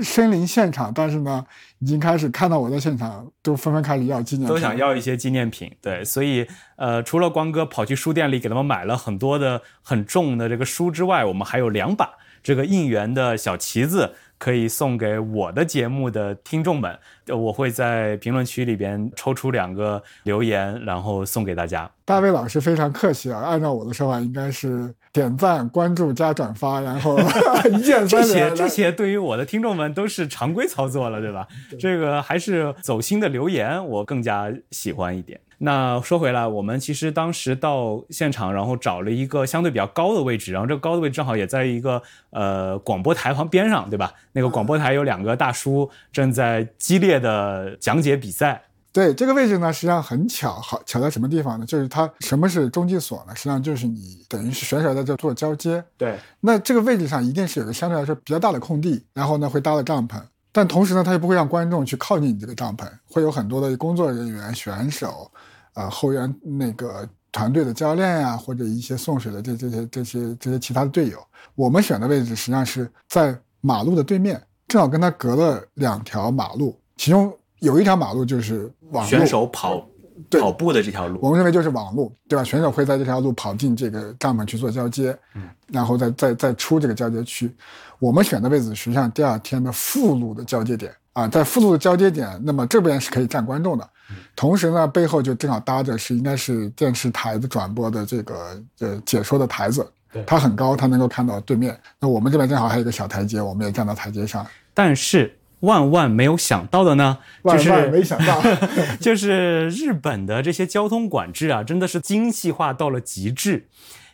[0.02, 1.44] 身临现场，但是呢，
[1.80, 5.70] 已经开始看到我在现场，都纷纷开始要纪念品，都想要一些纪念品。
[5.82, 14.14] 对，所以呃，除了光哥跑去书店里给他们买了很多的很重的这个书之外，我们还有两把这个应援的小旗子。
[14.38, 16.98] 可以送给我的节目的听众们，
[17.28, 21.90] 我会在评论区里边抽出两个留言，然后送给大家。
[22.06, 27.20] 大卫老师非常客气啊，按照我的说法，应该是点赞、关注加转发，然后
[27.72, 28.56] 一键这些三连。
[28.56, 31.48] 这些对于我的听众们都是常规操作了，对吧？
[31.80, 35.40] 这个还是走心的留言，我更加喜欢一点。
[35.60, 44.14] 那说回来，我们其实当时到现场，然后找了一个相对比较高的位置，然后这个高的位置正好也在一个呃广播台旁边上，对吧？
[44.34, 48.64] 那个广播台有两个大叔正在激烈的讲解比赛。
[48.94, 51.66] 对这个位置呢，实际上很巧，好巧在什么地方呢？
[51.68, 53.36] 就是它什么是中继所呢？
[53.36, 60.20] 实际上就是你等于是选手在这做交接，对，那这个位置上一定是有个相对来说比较大的空地，然后呢会搭了帐篷，
[60.58, 65.30] 但同时呢，他又不会让观众去靠近你这个帐篷，会有很多的工作人员、选手，
[65.76, 71.20] 呃，后援那个团队的教练呀、或者一些送水的这这些这些这些其他的队友。
[71.54, 79.88] 我们选的位置实际上是在马路的对面，正好跟他隔了两条马路，其中有一条马路就是网，选手跑
[80.32, 82.44] 跑步的这条路，我们认为就是网路，对吧？
[82.44, 87.52] 选手会在这条路跑进这个帐篷去做交接，嗯，然后再再再出这个交接区。
[88.00, 93.90] 我们选的位置实际上第二天的副路的交接点啊，在副路的交接点，那么这边是可以站观众的，
[94.36, 101.78] 同时呢，背后就正好搭着是应该是电视台的转播的这个呃解说的台子对，它很高，它能够看到对面。
[102.00, 104.46] 那我们这边正好还有一个小台阶，我们也站到台阶上。
[104.74, 107.18] 但是万万没有想到的呢？
[107.44, 108.42] 就是没想到，
[109.02, 113.68] 就是日本的这些交通管制啊，真的是精细化到了极致。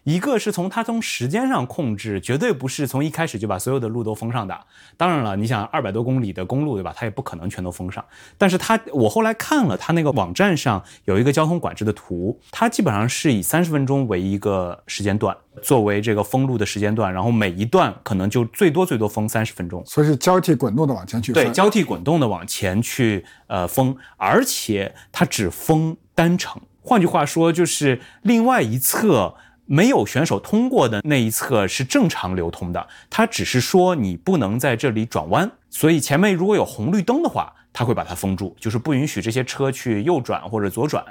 [0.04, 4.60] 一个是从它从时间上控制，绝对不是从一开始就把所有的路都封上的。
[4.98, 6.94] 当然了，你想二百多公里的公路，对吧？
[6.96, 8.04] 它也不可能全都封上。
[8.38, 19.82] 但是它，我后来看了它那个网站上有一个交通管制的图，它基本上是以三十分钟为一个时间段作为这个封路的时间段，然后每一段可能就最多最多封三十分钟。
[19.86, 26.62] 所以是交替滚动的往前去对，交替滚动的往前去呃封，而且它只封单程。
[26.82, 29.36] 换句话说，就是另外一侧。
[29.66, 41.04] 没有选手通过的那一侧是正常流通的，它只是说你不能在这里转弯，所以前面如果有红绿灯的话，它会把它封住，就是不允许这些车去右转或者左转。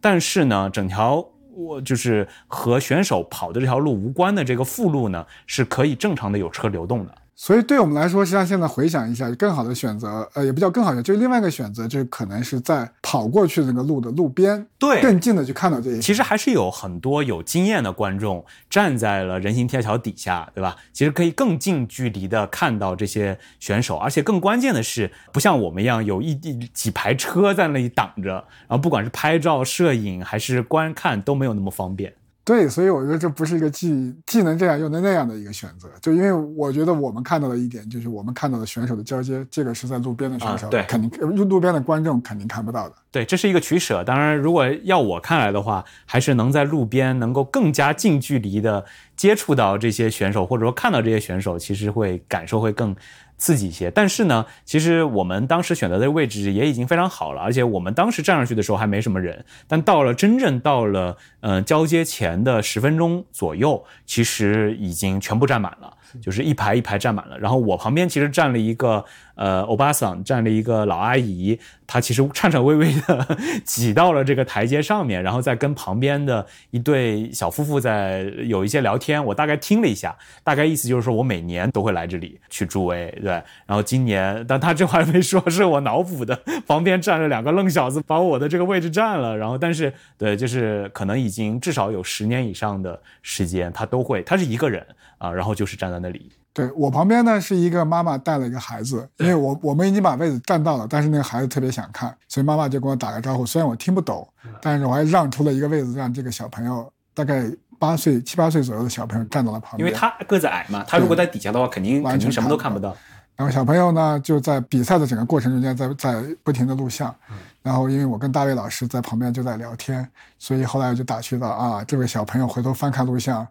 [0.00, 7.14] 但是呢，整条我就是和选手跑的这条路无关的这个副路呢，是可以正常的有车流动的。
[7.42, 15.98] 所以对我们来说，实际上现在回想一下，更好的选择，呃，也不叫更好的，就是另外一个选择，就是可能是在跑过去那个路的路边，对，更近的去看到这些。
[16.02, 20.76] 其实还是有很多有经验的观众站在了人行天桥底下，对吧？
[20.92, 28.32] 其实可以更近距离的看到这些选手，而且更关键的是，不像我们一样有一几排车在那里挡着，
[28.68, 32.12] 然后不管是拍照、摄影还是观看都没有那么方便。
[32.50, 35.88] 对，所以我觉得这不是一个既既能这样又能那样的一个选择。
[36.02, 42.94] 就因为我觉得我们看到的一点，就是我们看到的选手的交接，这个是在路边的选手，对，肯定路路边的观众肯定看不到的。
[43.12, 44.02] 对，这是一个取舍。
[44.02, 48.84] 当然，如果要我看来的话，还是能在路边能够更加近距离的
[49.14, 52.96] 接触到这些选手，或者说看到这些选手，其实会感受会更。
[53.40, 65.96] 刺激一些，但是呢，其实我们当时选择的位置也已经非常好了，而且我们当时站上去的时候还没什么人，但到了真正到了嗯交接前的十分钟左右，其实已经全部站满了。
[66.20, 79.24] 就是一排一排站满了，然后我旁边其实站了一个呃欧巴桑，站了一个老阿姨，她其实颤颤巍巍的 挤到了这个台阶上面，然后再跟旁边的一对小夫妇在有一些聊天。
[79.24, 83.30] 我大概听了一下，大概意思就是说我每年都会来这里去助威，对。
[83.66, 86.40] 然后今年，但他这话没说，是我脑补的。
[86.66, 89.36] 旁边站着两个愣小子，把我的这个位置占了。
[89.36, 94.86] 然后，但是对，就是可能已经至少有十年以上的时间，他都会，他是一个人。
[95.20, 96.32] 啊，然后就是站在那里。
[96.52, 103.44] 对我旁边呢是一个妈妈带了一个孩子，因为我我们已经把位子占到了，但是那个孩子特别想看，所以妈妈就跟我打个招呼。
[103.44, 104.26] 虽然我听不懂，
[104.60, 107.44] 但是我还让出了一个位子，让这个小朋友大概
[107.78, 109.86] 八岁七八岁左右的小朋友站到了旁边。
[109.86, 112.96] 因为他个子矮嘛，他如果在底下的话，肯定完全什么都看不到。
[113.36, 117.14] 然后小朋友呢就在比赛的整个过程中间，在在不停的录像。
[117.62, 123.46] 然后因为我跟大卫老师在旁边就在聊天，所以后来我就打趣到啊，这位小朋友回头翻看录像，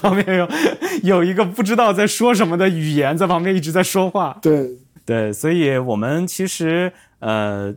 [0.00, 0.48] 旁边有
[1.02, 4.38] 有一个不知道在说什么的语言在旁边一直在说话。
[4.42, 4.70] 对
[5.06, 7.74] 对，所以我们其实呃，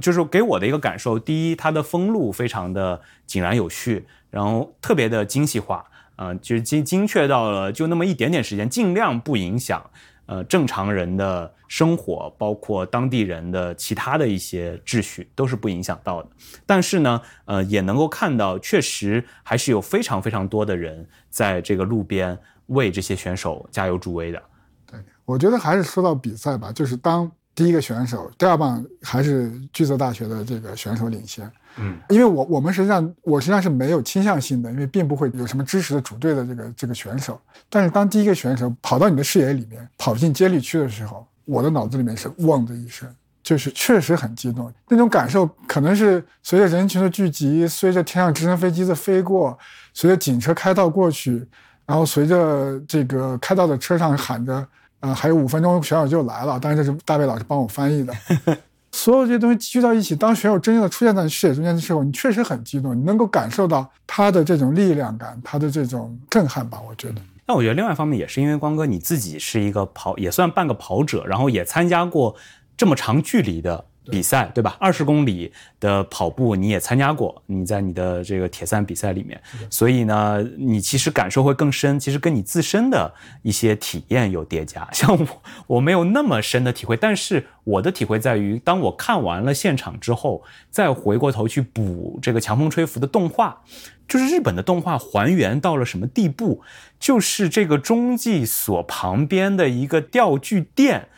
[0.00, 5.84] 就是给我的一个感受，第一，它的封路非常的井然有序，然后特别的精细化，
[6.16, 9.90] 嗯，就是精精确到了就那么一点点时间，尽量不影响。
[10.28, 16.28] 呃，正常人的生活，包括当地人的其他的一些秩序，都是不影响到的。
[16.66, 24.42] 但是呢，呃，也能够看到，确实还是有非常非常多的人在这个路边为这些选手加油助威的。
[24.86, 31.50] 对，我觉得还是说到比赛吧，就是当第一个选手，第二棒还是巨泽大学的这个选手领先。
[31.76, 37.40] 嗯，因为我我们实际上我实际上是没有倾向性的，因为并不会有什么支持的主队的这个这个选手。
[37.68, 44.72] 但是当第一个选手跑到你的视野里面，跑进接力区的时候，我的脑子里面是嗡的一声，就是确实很激动。
[44.86, 49.58] 那种感受可能是随着人群的聚集，随着天上直升飞机的飞过，
[49.92, 51.44] 随着警车开道过去，
[51.86, 54.64] 然后随着这个开道的车上喊着
[55.00, 56.58] “呃，还有五分钟，选手就来了”。
[56.60, 58.14] 当然这是大卫老师帮我翻译的。
[58.90, 66.80] 所有这些东西聚到一起，当选手真正的出现在视野中间的时候，你确实很激动，你能够感受到他的这种力量感，他的这种震撼吧？
[66.88, 67.20] 我觉得。
[67.46, 72.34] 那我觉得另外一方面也是因为光哥你自己是一个跑，也算半个跑者，然后也参加过
[72.76, 73.84] 这么长距离的。
[74.10, 74.76] 比赛对吧？
[74.80, 79.40] 二十公里的跑步你也参加过，你在你的这个铁三比赛里面，
[79.70, 81.98] 所以呢，你其实感受会更深。
[81.98, 84.88] 其实跟你自身的一些体验有叠加。
[84.92, 93.62] 像我，我没有那么深的体会，但是我的体会在于，当我看完了现场之后，再回过头去补这个强风吹拂的动画，
[94.06, 96.62] 就是日本的动画还原到了什么地步？
[96.98, 101.08] 就是这个中继所旁边的一个钓具店。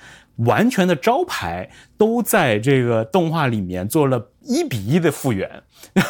[0.47, 5.63] 完全的招牌都在这个动画里面做了一比一的复原，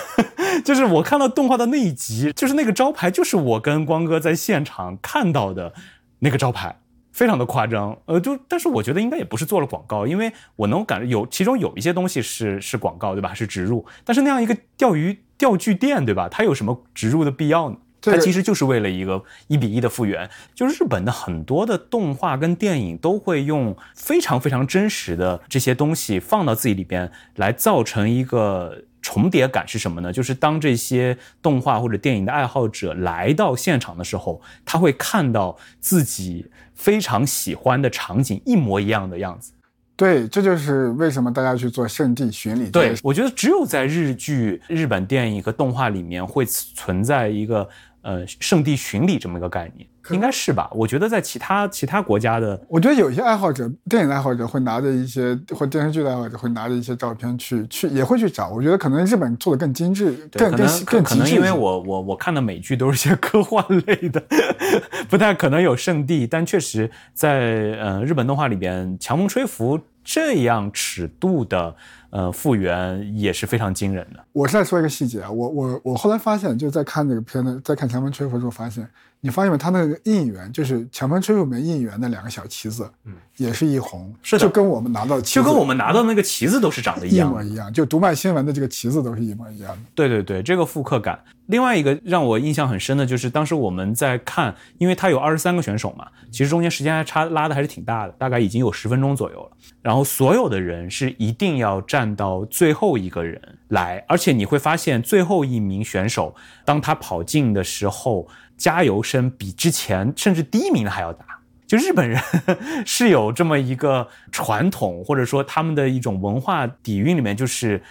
[0.64, 5.74] 就是我看到动画的那一集，就是那个招牌，就是我跟光哥在现场看到的
[6.20, 6.76] 那个招牌。
[7.12, 7.98] 非常的夸张。
[8.06, 13.34] 呃，就但是我觉得应该也不是做了广告，因为我能感觉有其中有一些东西是是广告，对吧？
[13.34, 16.28] 是植入，但是那样一个钓鱼钓具店，对吧？
[16.28, 17.76] 它有什么植入的必要呢？
[18.00, 20.28] 它其实就是为了一个一比一的复原。
[20.54, 30.12] 就是日本的很多的动画跟电影都会用非常非常真实的这些东西放到自己里边，来造成一个重叠感是什么呢？
[30.12, 39.52] 就是当这些动画或者电影的爱好者来到现场的时候，他会看到自己非常喜欢的场景一模一样的样子。
[39.96, 42.70] 对，这就是为什么大家去做圣地巡礼。
[42.70, 47.68] 对，我觉得只有在日剧、日本电影和动画里面会存在一个。
[48.02, 50.70] 呃，圣地巡礼这么一个概念，应该是吧？
[50.72, 58.48] 我觉得在其他其他国家的，我觉得有一些爱好者，电影爱好者会拿着一些，或电视剧的爱好者会拿着一些照片去去，也会去找。
[58.48, 64.22] 我觉得可能日本做的更精致，更更更可能因为我我我看的美剧都是些科幻类的，
[65.10, 66.26] 不太可能有圣地。
[66.26, 71.76] 但确实在呃日本动画里边，强风吹拂这样尺度的。
[72.10, 74.24] 呃，复原也是非常惊人的。
[74.32, 78.88] 我再说一个细节啊，我我我后来发现，就在看这个片子，在看《强风吹拂》的时候，发现
[79.20, 79.58] 你发现没？
[79.58, 87.70] 他那个应援，就是《强风吹拂》里面应援的两个小旗子，嗯，也是一红，是的，就跟我们拿到的旗子，就跟我们拿到那个旗子都是长得一样，一模一样。
[87.72, 89.78] 就读卖新闻的这个旗子都是一模一样的。
[89.94, 91.22] 对对对，这个复刻感。
[91.46, 99.50] 另外一个让我印象很深的就是当时我们在看，因为他有二十三个选手嘛，其实中间时间还差拉的还是挺大的，大概已经有十分钟左右了。
[99.82, 108.28] 然后所有的人是一定要站到最后一个人来，而且你会发现最后一名选手当他跑进的时候，
[108.60, 111.24] 加油声比之前甚至第一名的还要大。
[111.66, 112.20] 就日本人
[112.86, 117.82] 是有这么一个传统，或者说他们的一种文化底蕴里面就是。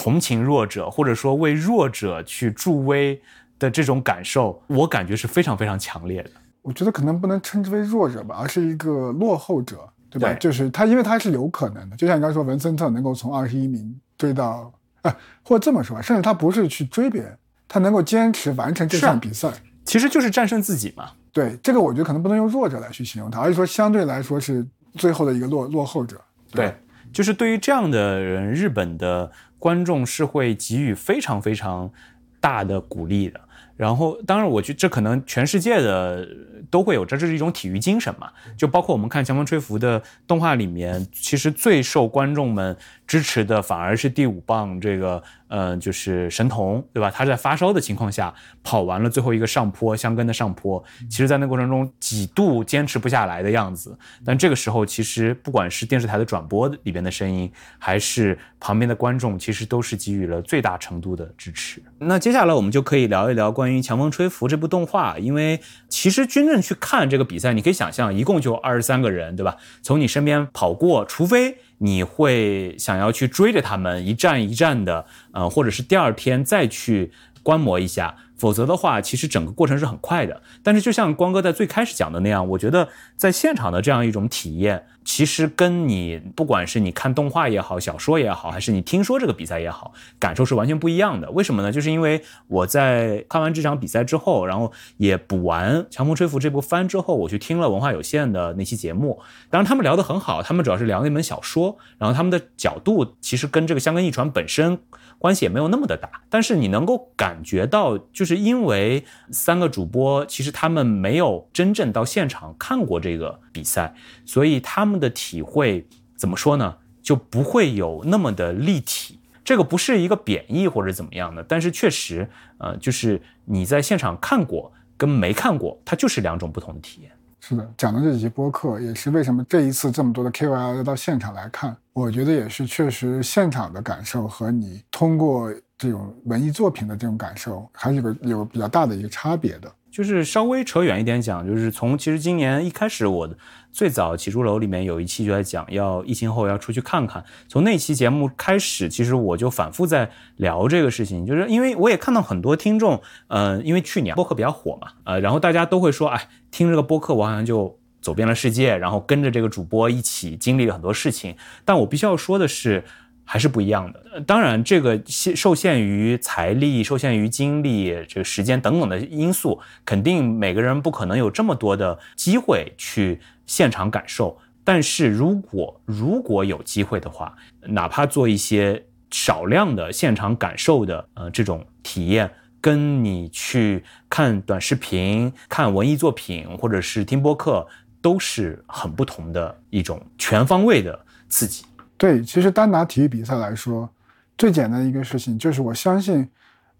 [0.00, 3.20] 同情弱者，或者说为弱者去助威
[3.58, 6.30] 的这种感受，我感觉是非常非常强烈的。
[6.62, 10.32] 我觉得可能不能称之为弱者吧，而是一个落后者，对吧？
[10.34, 11.96] 就是他，因为他是有可能的。
[11.96, 14.72] 就像你刚才说，文森特能够从二十一名追到，
[15.02, 15.12] 哎，
[15.42, 19.50] 或者这么说，甚至他不是去追别人，他能够坚持完成这场比赛，
[19.88, 21.10] 其实就是战胜自己嘛。
[21.32, 24.64] 对，这个我觉得可能不能用弱者来去形容他，而是说相对来说是
[24.94, 26.20] 最后的一个落落后者。
[26.52, 26.74] 对，
[27.12, 29.30] 就是对于这样的人，日本的。
[29.60, 31.90] 观众是会给予非常非常
[32.38, 33.40] 大的鼓励的，
[33.76, 36.24] 然后当然，我觉得这可能全世界的
[36.70, 42.76] 都会有，这这是一种体育精神嘛，就包括我们看《强风吹拂》的动画里面，其实最受观众们
[43.08, 45.20] 支持的反而是第五棒这个。
[45.50, 47.10] 嗯，就是神童，对吧？
[47.10, 53.98] 他在发烧的情况下跑完了最后一个上坡，香根的上坡，其实，在那过程中几度坚持不下来的样子。
[54.26, 61.82] 但这个时候，其实不管是电视台的转播里边的声音，还是旁边的观众，其实都是给予了最大程度的支持。
[62.00, 69.56] 那接下来我们就可以聊一聊关于《强风吹拂》这部动画，因为其实真正去看这个比赛，你可以想象，一共就二十三个人，对吧？
[69.80, 71.56] 从你身边跑过，除非。
[71.78, 77.12] 你会想要去追着他们一站一站的，呃，或者是第二天再去
[77.42, 78.16] 观摩一下。
[78.38, 80.40] 否则的话，其实整个过程是很快的。
[80.62, 91.30] 但是就像光哥在最开始讲的那样，我觉得在现场的这样一种体验，其实跟你不管是你看动画也好、小说也好，还是你听说这个比赛也好，感受是完全不一样的。
[91.32, 91.72] 为什么呢？
[91.72, 99.20] 就是因为我在看完这场比赛之后，然后也补完《强风吹拂》这部番之后，我去听了文化有限的那期节目。
[99.50, 104.78] 当然，他们聊得很好，他们主要是聊那本小说，然后他们的角度其实跟这个香根一传本身。
[105.18, 113.94] 关系也没有那么的大，但是你能够感觉到，就是因为三个主播其实他们没有真正到现场看过这个比赛，
[114.24, 119.18] 所以他们的体会怎么说呢，就不会有那么的立体。
[119.44, 127.10] 这个不是一个贬义或者怎么样的，但是确实，呃，就是你在现场看过跟没看过，它就是两种不同的体验。
[127.40, 139.72] 是的，讲的这几期播客也是为什么这一次这么多的 KOL 要到现场来看，我觉得也是确实现场的感受和你通过这种文艺作品的这种感受还是有个有比较大的一个差别的。
[139.90, 143.28] 就是稍微扯远一点讲，就是从其实今年一开始我。
[143.70, 147.22] 最早起朱楼里面有一期就在讲要疫情后要出去看看。
[147.48, 161.36] 从那期节目开始，其实我就反复在聊这个事情，就是因为我也看到很多听众，呃，因为去年播客比较火嘛，呃，然后大家都会说，哎，听这个播客我好像就走遍了世界，然后跟着这个主播一起经历了很多事情。
[161.64, 162.84] 但我必须要说的是。
[163.30, 164.22] 还是不一样的。
[164.22, 174.38] 当然，这个限受限于财力、受限于精力、这个时间等等的因素，肯定每个人不可能有这么多的机会去现场感受。
[174.64, 177.36] 但是如果如果有机会的话，
[177.66, 182.32] 哪怕做一些少量的现场感受的呃这种体验，
[182.68, 187.66] 跟你去看短视频、看文艺作品或者是听播客。
[188.00, 190.96] 都是很不同的一种全方位的
[191.28, 191.64] 刺激。
[191.96, 193.90] 对，其实单拿体育比赛来说，
[194.38, 196.26] 最简单的一个事情就是我相信，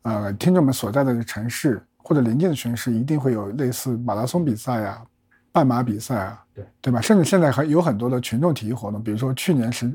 [0.02, 5.02] 呃，听众们所在的城市或者邻近的城市一定会有类似马拉松比赛啊、
[5.50, 7.00] 半马比赛啊，对对吧？
[7.00, 9.92] 甚至现在还有很多的群众体育活动，比如说去年是。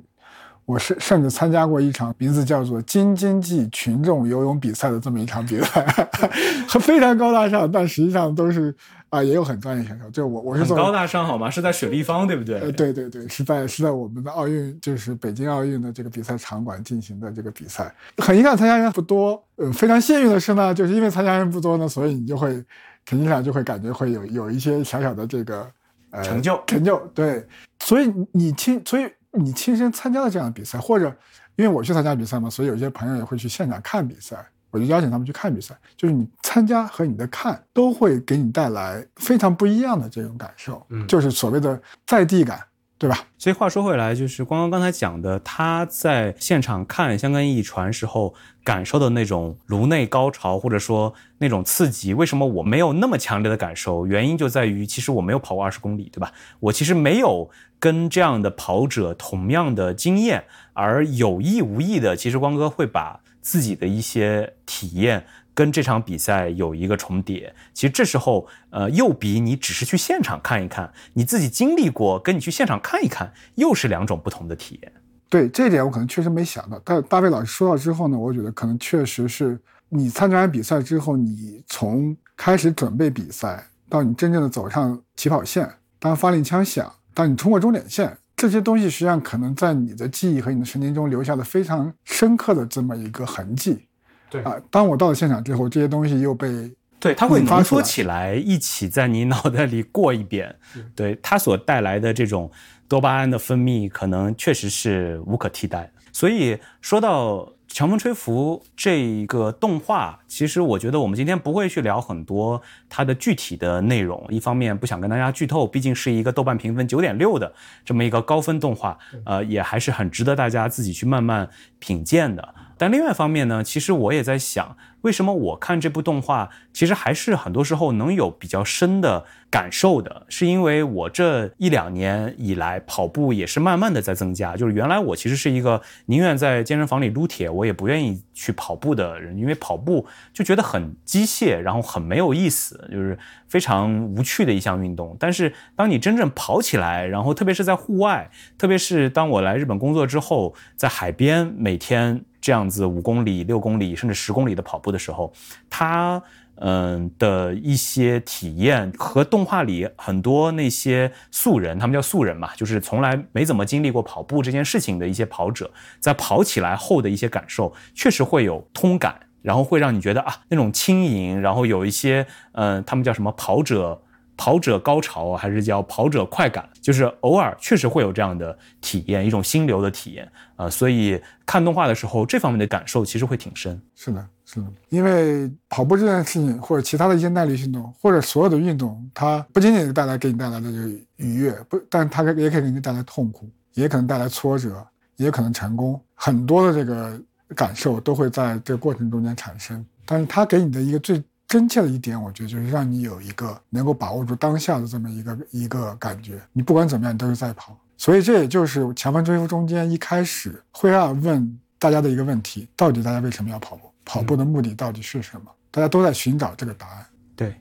[0.66, 5.86] 我是甚至参加过一场名字叫做“京津冀群众游泳比赛”的这么一场比赛，
[6.80, 8.74] 非常高大上，但实际上都是
[9.10, 10.10] 啊，也有很专业选手。
[10.10, 11.50] 就我，我是很高大上好吗？
[11.50, 12.62] 是在水立方对不对？
[12.62, 17.94] 呃，对对对，是在是在我们的奥运，就是北京奥运的这个比赛场馆进行的这个比赛。
[18.20, 19.44] 很遗憾，参加人不多。
[19.58, 22.64] 呃，非常幸运的是呢，就是因为参加人不多呢，所以你就会
[23.06, 25.70] 成绩上就会感觉会有有一些小小的这个
[26.12, 26.98] 呃成就成就。
[27.14, 27.46] 对，
[27.82, 29.04] 所以你听，所以。
[29.34, 31.14] 你亲身参加了这样的比赛，或者
[31.56, 34.38] 因为我去参加比赛嘛，所以有些朋友也会去现场看比赛，
[34.72, 35.76] 我就邀请他们去看比赛。
[35.98, 42.60] 就是你参加和你的看都会给你带来非常不一样的这种感受，嗯，就是所谓的在地感。
[42.96, 43.20] 对吧？
[43.38, 54.08] 所以话说回来，就是光光刚才讲的，他在现场看香港一传时候感受的那种颅内高潮，或者说那种刺激，为什么我没有那么强烈的感受？
[54.08, 56.32] 原因就在于，其实我没有跑过二十公里，对吧？
[56.62, 57.50] 我其实没有
[57.84, 65.26] 跟这样的跑者同样的经验，而有意无意的，其实光哥会把自己的一些体验。
[65.54, 74.94] 跟这场比赛有一个重叠，其实这时候，呃，又比你只是去现场看一看，你自己经历过，跟你去现场看一看，又是两种不同的体验。
[75.30, 76.82] 对这一点，我可能确实没想到。
[76.86, 79.60] 但大卫老师说到之后呢，我觉得可能确实是
[79.90, 85.70] 你参加完比赛之后，你从开始准备比赛到你真正的走上起跑线，
[86.00, 93.86] 当发令枪响，当你冲过终点线，这些东西实际上可能在你的记忆和你的神经中留下了非常深刻的这么一个痕迹。
[94.30, 100.56] 对啊，当我到了现场之后，这些东西又被对它会浓缩起来，一起在你脑袋里过一遍。
[100.96, 102.52] 对它所带来的这种
[102.88, 105.92] 多巴胺的分泌，可能确实是无可替代的。
[106.12, 107.48] 所以说到。
[107.74, 114.24] 强风吹拂这个动画，其实我觉得我们今天不会去聊很多它的具体的内容。
[114.30, 117.52] 一方面不想跟大家剧透，毕竟是一个豆瓣评分九点六的
[117.84, 121.50] 这么一个高分动画，呃，也还是很值得大家自己去慢慢
[121.80, 122.54] 品鉴的。
[122.84, 124.76] 但另外一方面呢，其实我也在想。
[125.04, 134.56] 为什么我看这部动画，其实还是很多时候能有比较深的感受的，是因为我这一两年以来跑步也是慢慢的在增加。
[134.56, 143.18] 就是原来我其实是一个宁愿在健身房里撸铁，我也不愿意去跑步的人，因为跑步就觉得很机械，然后很没有意思，就是
[143.50, 145.18] 非常无趣的一项运动。
[145.20, 152.24] 但是当你真正跑起来，然后特别是在户外，特别是当我来日本工作之后，在海边每天。
[152.44, 155.32] 这样子五公里、六公里甚至十公里的跑步的时候，
[155.70, 156.22] 他
[156.56, 165.72] 嗯的一些体验和动画里很多那些素人，他们叫素人嘛，就是从来没怎么经历过跑步这件事情的一些跑者，
[166.02, 174.02] 在跑起来后的一些感受，确实会有通感，然后会让你觉得啊那种轻盈，然后有一些嗯，他们叫什么跑者。
[174.44, 180.70] 跑者高潮还是叫跑者快感，就是偶尔确实会有这样的体验，一种心流的体验啊。
[180.70, 183.82] 所以看动画的时候，这方面的感受其实会挺深。
[183.96, 194.86] 是的，是的，因为跑步这件事情，或者其他的一些耐力运动，或者所有的运动，它不仅仅是带来给你带来的这个愉悦，不，但它也可以给你带来痛苦，也可能带来挫折，
[195.16, 197.18] 也可能成功，很多的这个
[197.56, 199.86] 感受都会在这个过程中间产生。
[200.06, 201.24] 但是它给你的一个最
[201.54, 206.42] 真切的一点，我觉得就是让你有一个能够把握住当下的这么一个一个感觉。
[206.52, 207.78] 你不管怎么样，你都是在跑。
[207.96, 213.88] 所以这也就是强风追拂中间一开始灰二问大家的一个问题：到底大家为什么要跑步？
[214.04, 215.52] 跑步的目的到底是什么？
[215.70, 217.06] 大家都在寻找这个答案。
[217.36, 217.56] 对，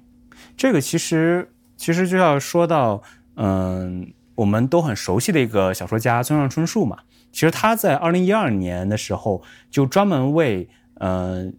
[0.56, 3.02] 这个其实其实就要说到，
[3.36, 6.96] 嗯，我们都很熟悉的一个小说家村上春树嘛。
[7.30, 11.54] 其实他在二零一二年的时候就专门为，嗯。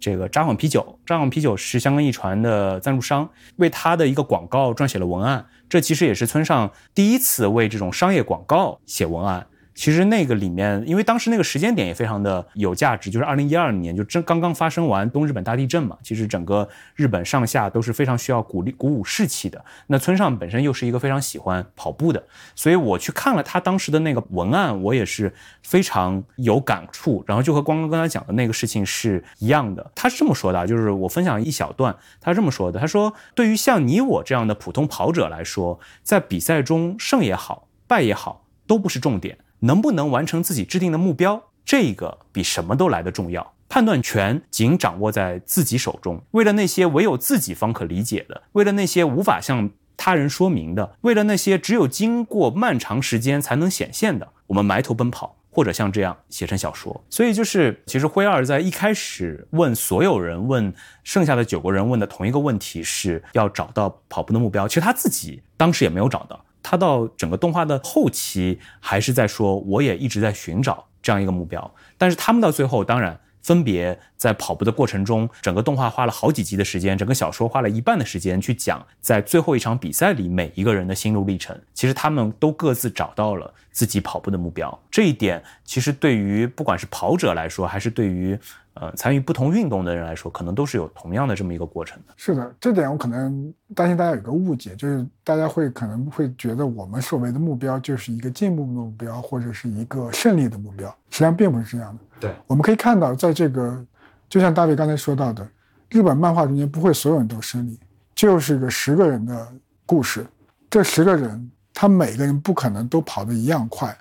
[0.00, 5.44] 这个札幌啤酒，札幌啤酒是香港一传的赞助商，为他的一个广告撰写了文案。
[5.68, 9.46] 这其实也是村上第一次为这种商业广告写文案。
[9.78, 15.96] 其实那个里面，因为当时那个时间点也非常的有价值，就是二零一二年就正刚刚发生完东日本大地震嘛。
[16.02, 19.64] 其实整个日本上下都是非常需要鼓励鼓舞士气的。
[19.86, 22.20] 那村上本身又是一个非常喜欢跑步的，
[22.56, 27.22] 所以我去看了他当时的那个文案，我也是非常有感触。
[27.24, 29.92] 然后就和光刚刚才讲的那个事情是一样的。
[29.94, 39.38] 他是这么说的，就是我分享一小段，他是这么说的：他说，对于像你我这样的普通跑者来说，在比赛中胜也好，败也好，都不是重点。
[39.60, 43.54] 能不能完成自己制定的目标，这个比什么都来得重要。
[43.68, 46.22] 判断权仅掌握在自己手中。
[46.30, 57.04] 为了那些唯有自己方可理解的，为了那些无法向他人说明的，为了那些只有经过漫长时间才能显现的，我们埋头奔跑，或者像这样写成小说。
[57.10, 60.72] 所以就是，其实灰二在一开始问所有人，问
[61.04, 64.66] 剩下的九个人问的同一个问题，是要找到跑步的目标。
[64.66, 71.74] 其实他自己当时也没有找到，他到整个动画的后期还是在说，我也一直在寻找这样一个目标。
[71.96, 73.20] 但是他们到最后，当然。
[73.40, 81.58] 分别在跑步的过程中，整个动画花了好几集的时间，整个小说花了一半的时间去讲，在最后一场比赛里每一个人的心路历程。
[81.72, 88.38] 其实他们都各自找到了自己跑步的目标，这一点其实对于不管是跑者来说，还是对于。
[88.80, 92.14] 呃，参与不同运动的人来说，可能都是有同样的这么一个过程的。
[92.16, 102.02] 是的，这点我可能担心大家有个误解，就是大家会可能会觉得我们所谓的目标就是一个进步的目标，或者是一个胜利的目标，实际上并不是这样的。
[102.20, 103.84] 对，我们可以看到，在这个
[104.28, 105.44] 就像大卫刚才说到的，
[105.90, 107.80] 日本漫画中间不会所有人都胜利，
[108.14, 109.52] 就是个十个人的
[109.86, 110.24] 故事，
[110.70, 113.96] 这十个人他每个人不可能都跑得一样快，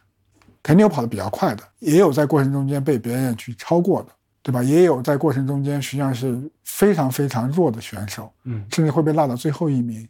[0.62, 4.10] 肯定有跑得比较快的，也有在过程中间被别人去超过的。
[4.48, 4.64] 对吧？
[4.64, 10.08] 也有在过程中间实际上是非常非常弱的选手，嗯，甚至会被落到最后一名，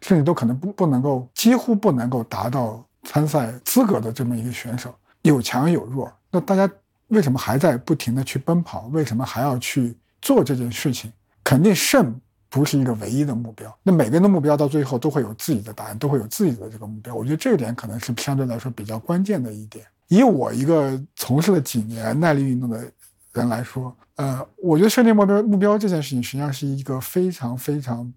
[0.00, 6.12] 甚至都可能不不能够，几乎不能够达到参赛资格的这么一个选手，有强有弱。
[6.32, 6.68] 那大家
[7.06, 8.88] 为什么还在不停的去奔跑？
[8.88, 11.12] 为什么还要去做这件事情？
[11.44, 12.12] 肯定胜
[12.48, 13.72] 不是一个唯一的目标。
[13.84, 17.14] 那每个人的目标到最后都会有自己的答案，都会有自己的这个目标。
[17.14, 19.86] 我觉得这一点可能是相对来说比较关键的一点。
[20.08, 22.84] 以我一个从事了几年耐力运动的。
[23.40, 28.12] 人来说，呃，我觉得设定目标目标这件事情实际上是一个非常非常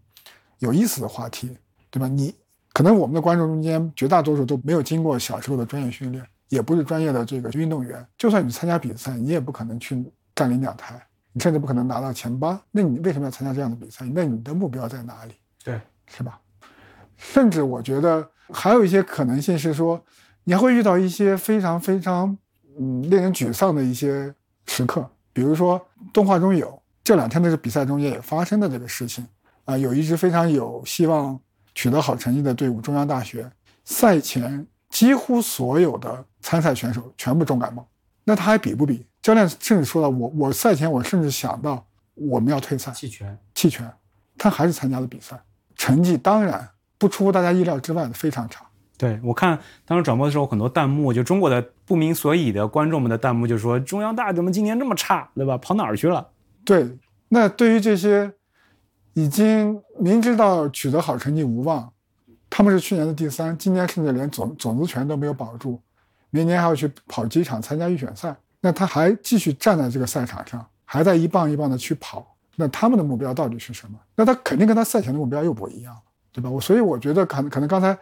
[0.59, 1.57] 有意思的话题，
[1.89, 2.07] 对吧？
[2.07, 2.33] 你
[2.73, 8.05] 可能我们的观众中间绝大多数都没有经过小时候的专业训练，也不是专业的这个运动员。
[8.17, 10.03] 就算你参加比赛，你也不可能去
[10.35, 11.01] 占领两台，
[11.33, 12.61] 你甚至不可能拿到前八。
[12.71, 14.05] 那你为什么要参加这样的比赛？
[14.13, 15.33] 那你的目标在哪里？
[15.63, 16.39] 对，是吧？
[17.17, 20.01] 甚至我觉得还有一些可能性是说，
[20.43, 22.37] 你还会遇到一些非常非常
[22.79, 24.33] 嗯令人沮丧的一些。
[24.69, 29.27] 时刻，比如说动画中有这两天的比赛中间也发生的这个事情。
[29.65, 31.39] 啊，有一支非常有希望
[31.75, 33.47] 取得好成绩的队伍——中央大学，
[33.83, 37.87] 赛前几乎所有的参赛选手全部重感冒，
[38.23, 39.05] 那他还比不比？
[39.21, 43.91] 教练甚至说了，我我赛前我甚至想到我们要退赛弃权，弃权，
[44.37, 45.39] 他还是参加了比赛，
[45.75, 46.67] 成绩当然
[46.97, 48.65] 不出乎大家意料之外的非常差。
[48.99, 55.57] 对我看当时转播的时候，很多弹幕就中国的不明所以的观众们的弹幕就说：“中央大怎么今年这么差，对吧？
[55.57, 56.27] 跑哪儿去了？”
[56.65, 56.97] 对，
[57.29, 58.29] 那对于这些
[59.13, 61.89] 已经明知道取得好成绩无望，
[62.49, 65.81] 他们是去年的第三，今年甚至连种种子权都没有保住，
[66.29, 73.97] 明年还要去跑几场参加预选赛，那他还继续站在这个赛场上，还在一棒一棒的去跑，那他们的目标到底是什么？
[74.17, 75.95] 那他肯定跟他赛前的目标又不一样，
[76.33, 76.49] 对吧？
[76.49, 77.97] 我所以我觉得可能可能刚才。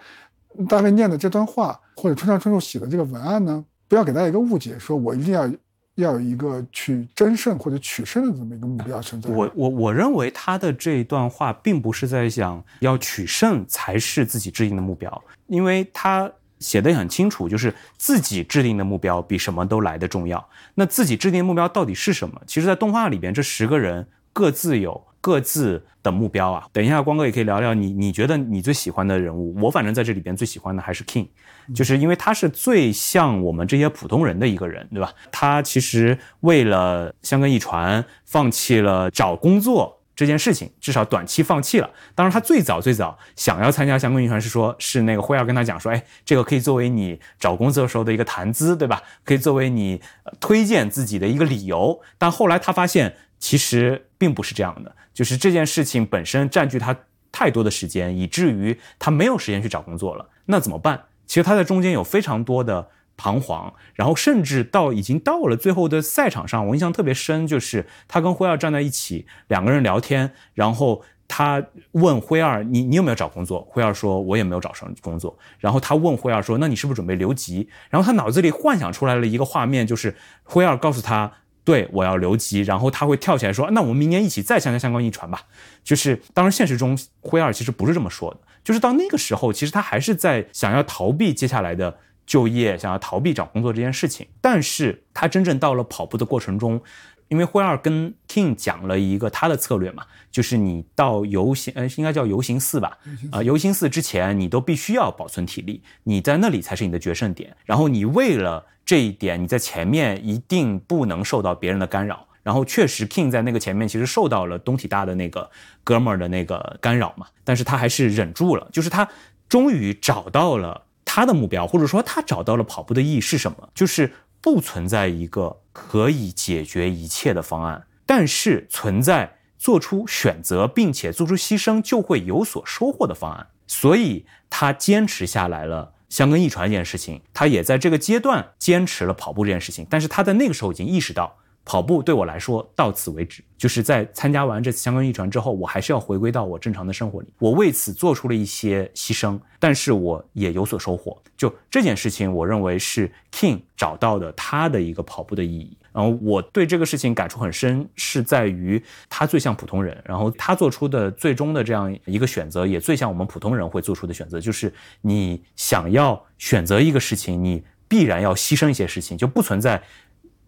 [0.66, 5.48] 大卫念的这段话，或者村上春树写的这个文案呢，不要给大家一个误解，说我一定要
[5.96, 9.30] 要有一个去争胜或者取胜的这么一个目标存在。
[9.30, 20.44] 我我我认为他的这一段话并不是在想要取胜才是自己制定的目标，因为他写的很清楚，就是自己制定的目标比什么都来的重要。
[20.76, 22.42] 那自己制定目标到底是什么？
[22.48, 25.04] 其实，在动画里边，这十个人各自有。
[25.20, 29.54] 各自的目标啊，等一下，光哥也可以聊聊你，你觉得你最喜欢的人物？
[29.62, 31.28] 我反正在这里边最喜欢的还是 King，
[31.76, 35.12] 就是因为他是最像我们这些普通人的一个人，对吧？
[35.32, 41.90] 他其实为了香根一传，放弃了找工作这件事情，至少短期放弃了。
[42.16, 49.04] 当然，他最早最早想要参加香根一传，是说，是那个辉儿跟他讲说，哎，这个可以作为你找工作时候的一个谈资，对吧？
[49.24, 50.02] 可以作为你
[50.40, 52.02] 推荐自己的一个理由。
[52.18, 54.96] 但后来他发现，其实并不是这样的。
[55.14, 56.96] 就是这件事情本身占据他
[57.32, 60.30] 太多的时间，以至于他没有时间去找工作了。
[60.46, 61.06] 那怎么办？
[61.26, 71.62] 其实他在中间有非常多的彷徨，然后甚至到已经到了最后的赛场上，我印象特别深，就是他跟辉二站在一起，两个人聊天，然后他
[71.94, 81.34] 问辉二：“你你有没有找工作？”辉二说：“我也没有找上工作。”然后他问辉二说：“那你是不是准备留级？”然后他脑子里幻想出来了一个画面，就是辉二告诉他。
[81.68, 85.42] 对，我要留级，然后他会跳起来说：“那我们明年一起再参加相关一传吧。”
[85.84, 94.26] 就是当然，现实中灰二其实不是这么说的，就是到那个时候，其实他还是在想要逃避接下来的就业，想要逃避找工作这件事情。
[94.40, 96.82] 但是他真正到了跑步的过程中，
[97.28, 102.98] 因为辉二跟 King 讲了一个他的策略嘛，就是你到游行，呃，应该叫游行四吧，
[103.30, 107.58] 啊，游行四之前你都必须要保存体力，你在那里才是你的决胜点。
[107.66, 112.26] 然后你为了这一点，你在前面一定不能受到别人的干扰。
[112.42, 115.52] 然后确实 King 在那个前面其实受到了东体大的那个
[115.84, 119.10] 哥们儿的那个干扰嘛，但是他还是忍住了，就是他
[119.50, 135.96] 终于找到了他的目标，或者说他找到了跑步的意义是什么，就是不存在一个可以解决一切的方案，但是存在做出选择并且做出牺牲就会有所收获的方案，所以他坚持下来了。
[136.10, 141.36] 香根一传这件事情，他也在这个阶段坚持了跑步这件事情，但是他在那个时候已经意识到，
[141.66, 147.28] 跑步对我来说到此为止，就是在参加完这次香根一传之后，我还是要回归到我正常的生活里。
[147.40, 151.22] 我为此做出了一些牺牲，但是我也有所收获。
[151.36, 155.78] 就这件事情，我认为是 King 找到的他的一个跑步的意义。
[155.98, 158.80] 然后我对这个事情感触很深，是在于
[159.10, 164.72] 他最像普通人，然后他做出的最终的这样一个选择，也最像我们普通人会做出的选择，就是
[165.02, 169.82] 你想要选择一个事情，你必然要牺牲一些事情，就不存在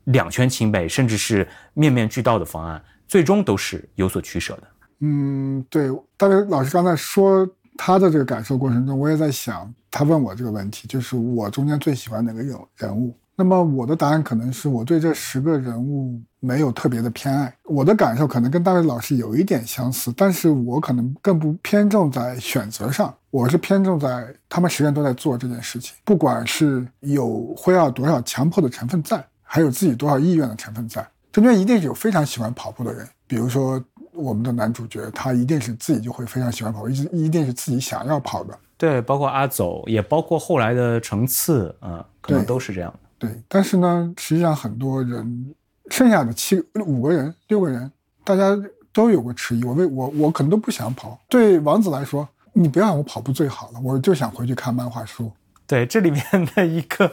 [0.03, 4.63] 两全其美，甚至是面面俱到的方案，最终都是有所取舍的。
[4.99, 13.17] 嗯，对，大卫老师刚才说他的这个感受过程中，我也在想，他问我这个问题，就是我中间最喜欢哪个人人物。
[13.39, 33.81] 那么我的答案可能是我对这十个人物没有特别的偏爱，我的感受可能跟大卫老师有一点相似，但是我可能更不偏重在选择上，我是偏重在他们实际上都在做这件事情，不管是有会要多少强迫的成分在，还有自己多少意愿的成分在，中间一定是有非常喜欢跑步的人，比如说
[34.11, 42.99] 我们的男主角，他一定是自己就会非常喜欢跑步，一一定是自己想要跑的，对，包括阿走，也包括后来的程次，啊，可能都是这样的。
[43.19, 45.53] 对，但是呢，实际上很多人，
[45.91, 47.91] 剩下的七五个人、六个人，
[48.23, 48.57] 大家
[48.91, 49.63] 都有过迟疑。
[49.63, 51.19] 我为我我可能都不想跑。
[51.29, 55.31] 对王子来说，你不要让我跑步最好了，我就想回去看漫画书。
[55.67, 56.23] 对，这里面
[56.55, 57.11] 的一个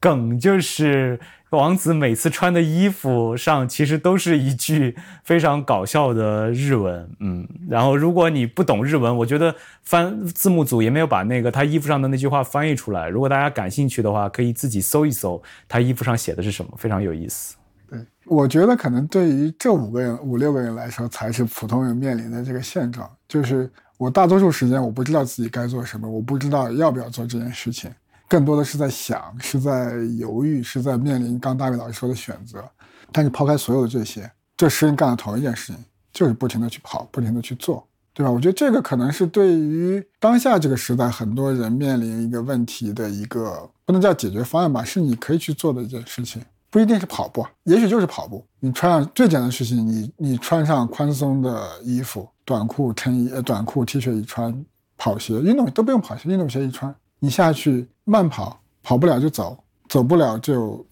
[0.00, 1.20] 梗就是。
[1.50, 4.94] 王子每次穿的衣服上其实都是一句
[5.24, 13.08] 非常搞笑的日文，嗯，然后如果你不懂日文，我觉得翻字幕组也没有把那个他衣服上的那句话翻译出来。
[13.08, 17.56] 如果大家感兴趣的话，可以自己搜一搜他衣服上写的是什么，非常有意思。
[17.88, 27.90] 对，我觉得可能对于这五个人、五六个人来说，才是普通人面临的这个现状，就是我大多数时间我不知道自己该做什么，我不知道要不要做这件事情。
[28.28, 32.62] 更多的是在想，是在犹豫，是在面临刚大卫老师说的选择。
[33.10, 38.30] 但是抛开所有的这些，这十人干了同一件事情，就是不停的去跑，不停的去做，对吧？
[38.30, 46.42] 我觉得这个可能是对于当下这个时代很多人面临一个问题的一个不能叫解决方案吧，是你可以去做的一件事情。
[46.70, 48.44] 不一定是跑步，也许就是跑步。
[48.60, 54.62] 你穿上最简单的事情，你你穿上宽松的衣服，短裤、衬衣、呃短裤、T 恤一穿，
[54.98, 56.94] 跑鞋、运动都不用跑鞋，运动鞋一穿。
[57.20, 59.56] 你下去慢跑，跑不了就走，
[59.88, 60.84] 走不了就，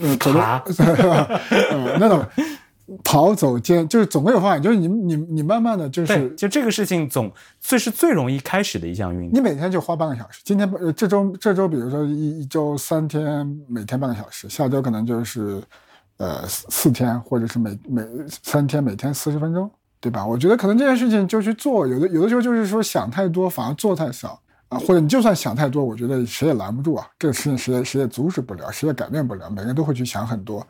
[0.00, 0.62] 呃，爬，
[1.98, 2.24] 那种
[3.02, 9.30] 跑走间就是总会有方法，就是你你你慢慢的就是，就这个事情总这是最容易开始的一项运动。
[9.32, 15.62] 你每天就花半个小时，今天呃这周这周比如说一一周三天，每天半个小时，下周可能就是
[16.18, 18.06] 呃四四天，或者是每每
[18.42, 20.24] 三天每天四十分钟，对吧？
[20.24, 24.38] 我觉得可能这件事情就去做，有的有的时候就是说想太多，反而做太少。
[24.78, 27.06] 或者你就算想太多，我觉得谁也拦不住啊。
[27.18, 29.48] 这个事情谁也谁也阻止不了，谁也改变不了。
[29.50, 30.66] 每个人都会去想很多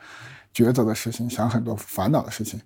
[0.54, 2.60] 抉择的事情，想很多烦恼的事情。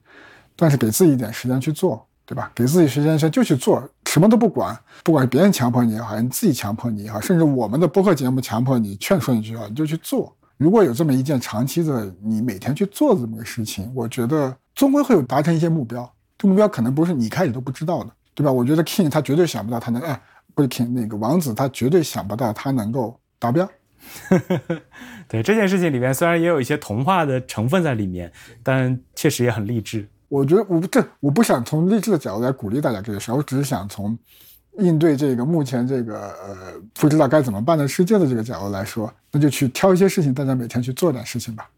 [0.57, 2.51] 但是给自己一点时间去做，对吧？
[2.55, 10.35] 给自己时间先就去做，什么都不管，不管是别人强迫你也好，你自己强迫你也好，甚至我们的播客节目强迫你、劝说你去好，你就去做。
[10.57, 16.13] 如果有这么一件长期的，你每天去做这么个事情，我觉得终归会有达成一些目标。
[16.37, 18.51] 这目标可能不是你开始都不知道的，对吧？
[18.51, 20.21] 我觉得 King 他绝对想不到他能哎。
[20.59, 23.69] 会听那个王子，他绝对想不到他能够达标。
[25.29, 28.33] 对这件事情里面，虽然也有一些童话的成分在里面，
[28.63, 30.09] 但确实也很励志。
[30.29, 34.19] 我觉得我这我不想从励志的角度来鼓励大家这个事，我只是想从
[34.79, 36.57] 应对这个目前这个呃
[36.95, 41.71] 不知道该怎么办的世界的这个角度来说，那就去挑一些事情，大家每天去做点事情吧。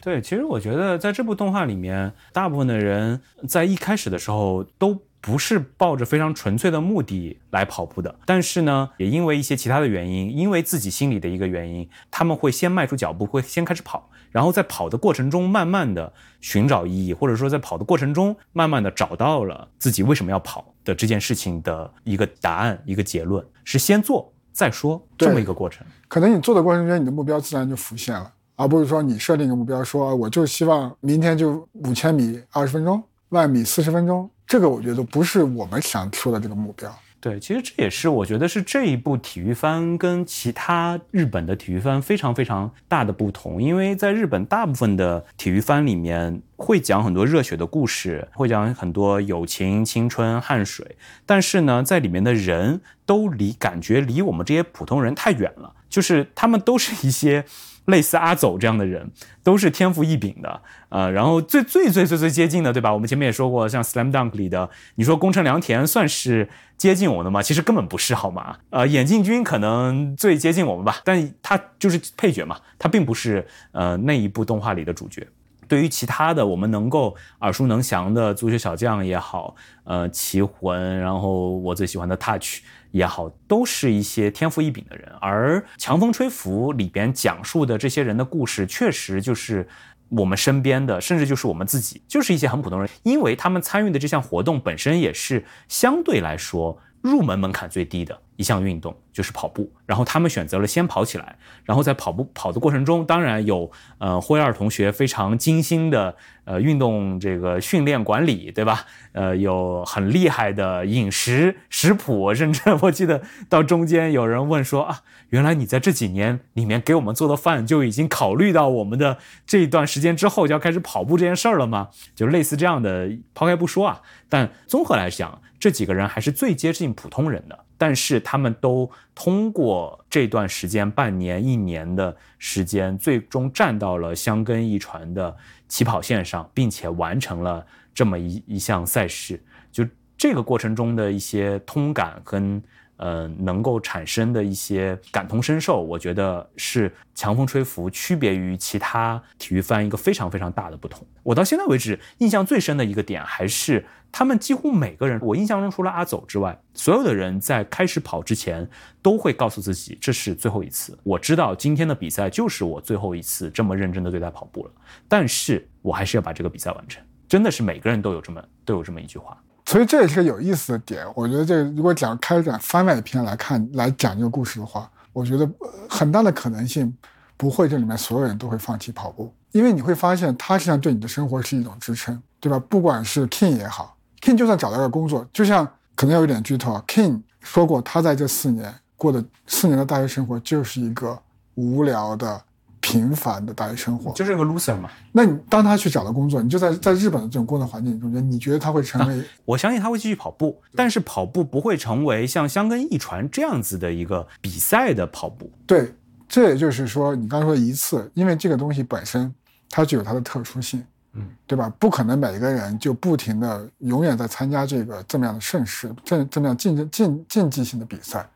[0.00, 4.96] 对，其实我觉得在这部动画里面，大部分的人在一开始的时候都。
[5.20, 25.84] 不是抱着非常纯粹的目的来跑步的，但是呢，也因为一些其他的原因，因为自己心里的一个原因，他们会先迈出脚步，会先开始跑，然后在跑的过程中，慢慢的寻找意义，或者说在跑的过程中，慢慢的找到了自己为什么要跑的这件事情的一个答案，一个结论，是先做再说这么一个过程。
[26.06, 34.30] 可能你做的过程中，你的目标自然就浮现了，而不是说你设定一个目标，说我就希望明天就五千米二十分钟，万米四十分钟。
[34.48, 36.90] 这个我觉得不是我们想说的这个目标。
[37.20, 50.96] 对，其实这也是我觉得是这一部体育番跟其他日本的体育番非常非常大的不同，因为在日本大部分的体育番里面会讲很多热血的故事，会讲很多友情、青春、汗水，
[51.26, 57.44] 但是呢，在里面的人都离感觉离我们这些普通人太远了，就是他们都是一些。
[57.88, 59.10] 类似阿走这样的人，
[59.42, 60.60] 都是天赋异禀的，
[60.90, 62.92] 呃，然后最最最最最接近的，对吧？
[62.92, 67.42] 我们前面也说过，像《Slam Dunk》里的，你说宫城良田算是接近我的吗？
[67.42, 68.58] 其实根本不是，好吗？
[68.68, 75.26] 呃，眼镜君可能最接近我们吧，但他就是配角嘛，他并不是呃那一部动画里的主角。
[75.66, 82.60] 对于其他的我们能够耳熟能详的足球小将也好，呃，奇魂，然后我最喜欢的 Touch。
[82.90, 89.68] 也好，都是一些天赋异禀的人，而《强风吹拂》里边讲述的这些人的故事，确实就是
[90.08, 98.18] 我们身边的，甚至就是我们自己，就是一些很普通人，因为他们参与的这项活动本身也是相对来说入门门槛最低的。
[98.36, 103.68] 一项运动就是跑步，然后他们选择了先跑起来，然后在跑步跑的过程中，当然有
[103.98, 108.86] 呃霍尔同学非常精心的呃运动这个训练管理，对吧？
[109.10, 121.88] 呃，有很厉害的饮食食谱，甚至我记得到中间有人问说啊，原来你在这几年里面给我们做的饭就已经考虑到我们的这一段时间之后就要开始跑步这件事儿了吗？
[122.14, 127.58] 就类似这样的，抛开不说啊，但综合来讲，这几个人还是最接近普通人的。
[127.76, 135.36] 但是他们都通过这段时间，半年、一年的时间，最终站到了香根一传的
[135.68, 139.42] 起跑线上，并且完成了这么一一项赛事。
[139.70, 139.86] 就
[140.16, 142.62] 这个过程中的一些通感跟。
[142.98, 151.06] 呃，能够产生的一些感同身受，我觉得是强风吹拂区别于其他体育番一个非常非常大的不同。
[151.22, 158.68] 我到现在为止印象最深的一个点，还是他们几乎每个人，我印象中除了阿走之外，所有的人在开始跑之前
[159.00, 160.98] 都会告诉自己，这是最后一次。
[161.04, 164.70] 我知道今天的比赛就是我最后一次这么认真的对待跑步了，
[165.06, 167.02] 但是我还是要把这个比赛完成。
[167.28, 169.40] 真的是每个人都有这么都有这么一句话。
[169.68, 171.06] 所以这也是个有意思的点。
[171.14, 175.46] 我觉得，这如果讲开展番外篇来看来讲这个故事的话，我觉得
[175.90, 176.90] 很大的可能性
[177.36, 182.58] 不会这里面所有人都会放弃跑步，因为你会发现它实际上对你的生活是一种支撑，对吧？
[182.58, 191.20] 不管是 King 也好，King 就算找到了工作，就像可能有一点剧透啊，King 说过，他在这四年过的四年的大学生活就是一个
[191.56, 192.42] 无聊的。
[192.88, 194.88] 平凡的大学生活就是个 loser 嘛？
[195.12, 199.22] 那你当他去找到工作，你就在在日本的这种工作环境中间，你觉得他会成为？
[199.44, 205.50] 我相信他会继续跑步，但是跑步不会成为像香根一传这样子的一个比赛的跑步。
[205.66, 205.92] 对，
[206.26, 209.30] 这也就是说，你刚说一次，因为这个东西本身
[209.68, 210.82] 它具有它的特殊性，
[211.12, 211.70] 嗯，对吧？
[211.78, 218.26] 不可能每个人就不停的永远在参加这个这么样的盛世，这这么样竞竞竞技性的比赛，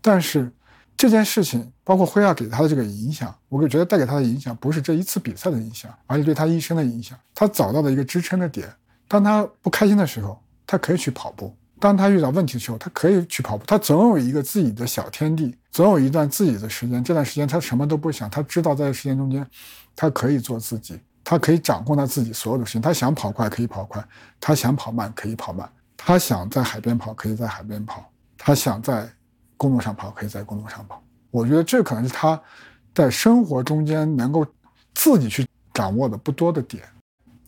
[0.00, 0.48] 但是。
[0.98, 7.16] 这件事情，包括辉亚给他的这个影响，我觉得带给他的影响不是这一次比赛的影响，而是对他一生的影响。
[7.32, 8.68] 他找到了一个支撑的点。
[9.06, 13.64] 当他不开心的时候，他可以去跑步；当他遇到问题的时候，他可以去跑步。
[13.64, 17.02] 他总有一个自己的小天地，总有一段自己的时间。
[17.04, 19.46] 这段时间他什么都不想，他知道在这时间中间，
[19.94, 22.82] 他可以做自己，他可以掌控他自己所有的事情。
[22.82, 24.04] 他想跑快可以跑快，
[24.40, 28.04] 他想跑慢可以跑慢，他想在海边跑可以在海边跑，
[28.36, 29.08] 他想在。
[29.58, 31.02] 公路上跑，可以在公路上跑。
[31.30, 32.40] 我觉得这可能是他
[32.94, 34.46] 在生活中间能够
[34.94, 36.82] 自己去掌握的不多的点。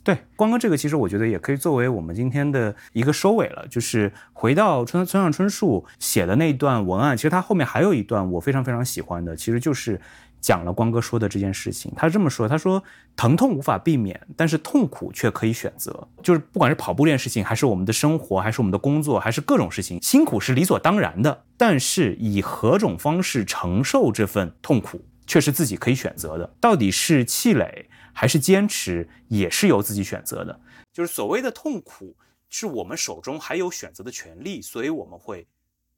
[0.04, 3.66] 对，光哥，这个其实我觉得也可以作为我们今天的一个收尾了。
[3.68, 9.98] 就是回到村村上春树写的那一段文案，其实他后面还有一段我非常非常喜欢的，其实就是。
[10.40, 12.82] 讲了光哥说的这件事情，他是这么说，他说
[13.14, 16.08] 疼痛无法避免，但是痛苦却可以选择。
[16.22, 21.44] 就是不管是跑步这件事情，还是我们的生活，还是我们的工作，还是各种事情，辛苦是理所当然的。
[21.56, 26.54] 但是以何种方式承受这份痛苦，却是自己可以选择的。
[26.58, 30.60] 到底是气馁还是坚持，也是由自己选择的。
[30.92, 32.16] 就是所谓的痛苦，
[32.48, 35.46] 是我们手中还有选择的权利，所以我们会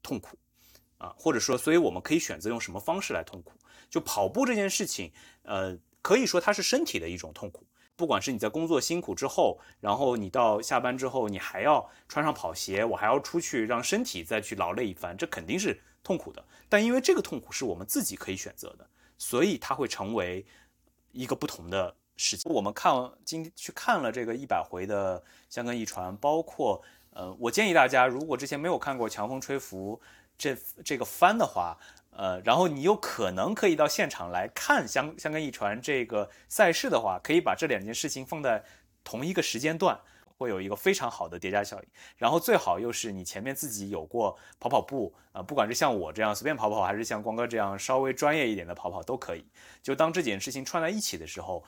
[0.03, 0.37] 痛苦
[0.97, 3.53] 啊，或者说，所以我们可以选择用什么方式来痛苦。
[3.93, 5.11] 就跑步这件事情，
[5.43, 7.63] 呃，可以说它是身体的一种痛苦。
[7.95, 16.43] 不管是你在工作辛苦之后，然后你到下班之后，你还要穿上跑鞋，我还要出去让身体再去劳累一番，这肯定是痛苦的。
[16.67, 18.89] 但因为这个痛苦是我们自己可以选择的，
[19.19, 20.43] 所以它会成为
[21.11, 22.51] 一个不同的事情。
[22.51, 22.91] 我们看
[23.23, 26.81] 今去看了这个一百回的香根一传，包括
[27.11, 30.01] 呃，我建议大家，如果之前没有看过《强风吹拂》
[30.35, 31.77] 这这个番的话。
[32.15, 38.63] 呃，然后你有可能可以到现场来看香香根一传这个赛事的话，可以把这两件事情放在
[39.03, 39.99] 同一个时间段，
[40.37, 41.87] 会有一个非常好的叠加效应。
[42.17, 49.45] 然后最好又是你前面自己有过跑跑步啊，不管是像我这样随便跑跑，还是像光哥这样稍微专业一点的跑跑都可以。
[49.81, 51.63] 就当这件事情串在一起的时候，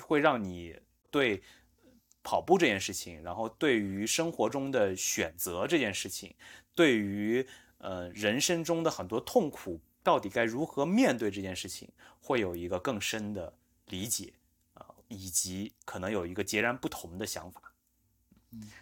[0.00, 0.78] 会让你
[1.10, 1.42] 对
[2.22, 6.34] 跑步这件事情，然后对于生活中的选择这件事情，
[6.74, 7.46] 对于
[7.78, 11.88] 呃人生中的很多痛苦，到底该如何面对这件事情，
[12.22, 13.52] 会有一个更深的
[13.86, 14.32] 理解
[14.74, 17.60] 啊，以及可能有一个截然不同的想法。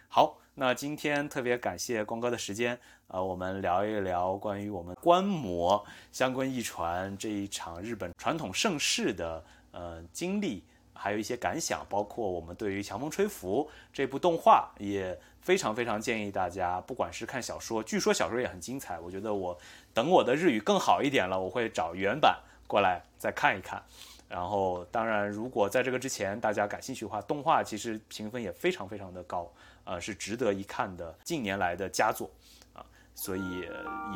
[0.07, 10.63] 好，那今天特别感谢光哥的时间，啊，我们聊一聊关于我们观摩相关艺传这一场日本传统盛世的呃经历，
[10.95, 19.55] 还有一些感想，包括我们对于《强风吹拂》这部动画，也非常非常建议大家，不管是看小说，据说小说也很精彩，我觉得我
[19.93, 23.83] 等我的日语更好一点了，我会找原版过来再看一看。
[24.27, 29.47] 然后，当然，如果在这个之前大家感兴趣的话，动画其实评分也非常非常的高，
[29.83, 32.27] 呃，是值得一看的近年来的佳作，
[32.73, 32.83] 啊，
[33.13, 33.59] 所以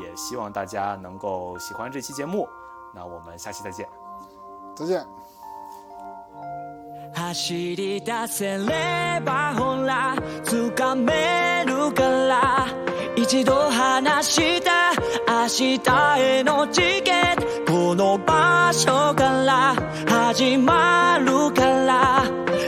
[0.02, 2.50] 也希望大家能够喜欢这期节目。
[2.96, 3.88] 那我们下期再见，
[4.76, 5.19] 再见。
[7.30, 12.66] 走り出せればほら掴めるから
[13.16, 14.94] 一度話した
[15.28, 19.76] 明日へのチケットこの場所から
[20.08, 22.24] 始まるから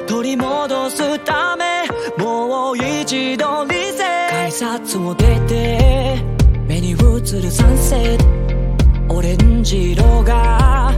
[0.08, 1.88] 取り戻すため
[2.24, 6.24] もう一度リセ改札を出て
[6.68, 10.94] 目に映るサンセットオレンジ色が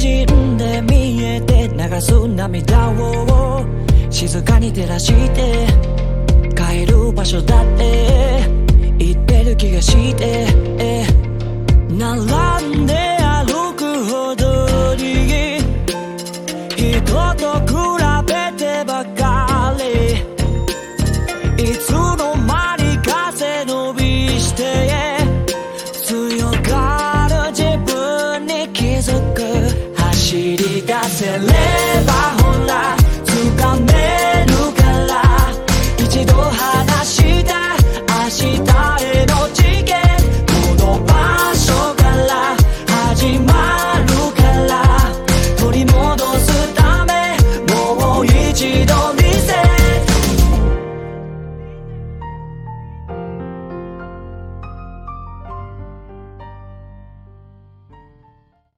[0.00, 3.66] 滲んで見えて流す涙を
[4.08, 5.66] 静かに照らして
[6.56, 8.48] 帰る場所だって
[8.96, 10.46] 言ってる気がして
[11.90, 12.49] 並んで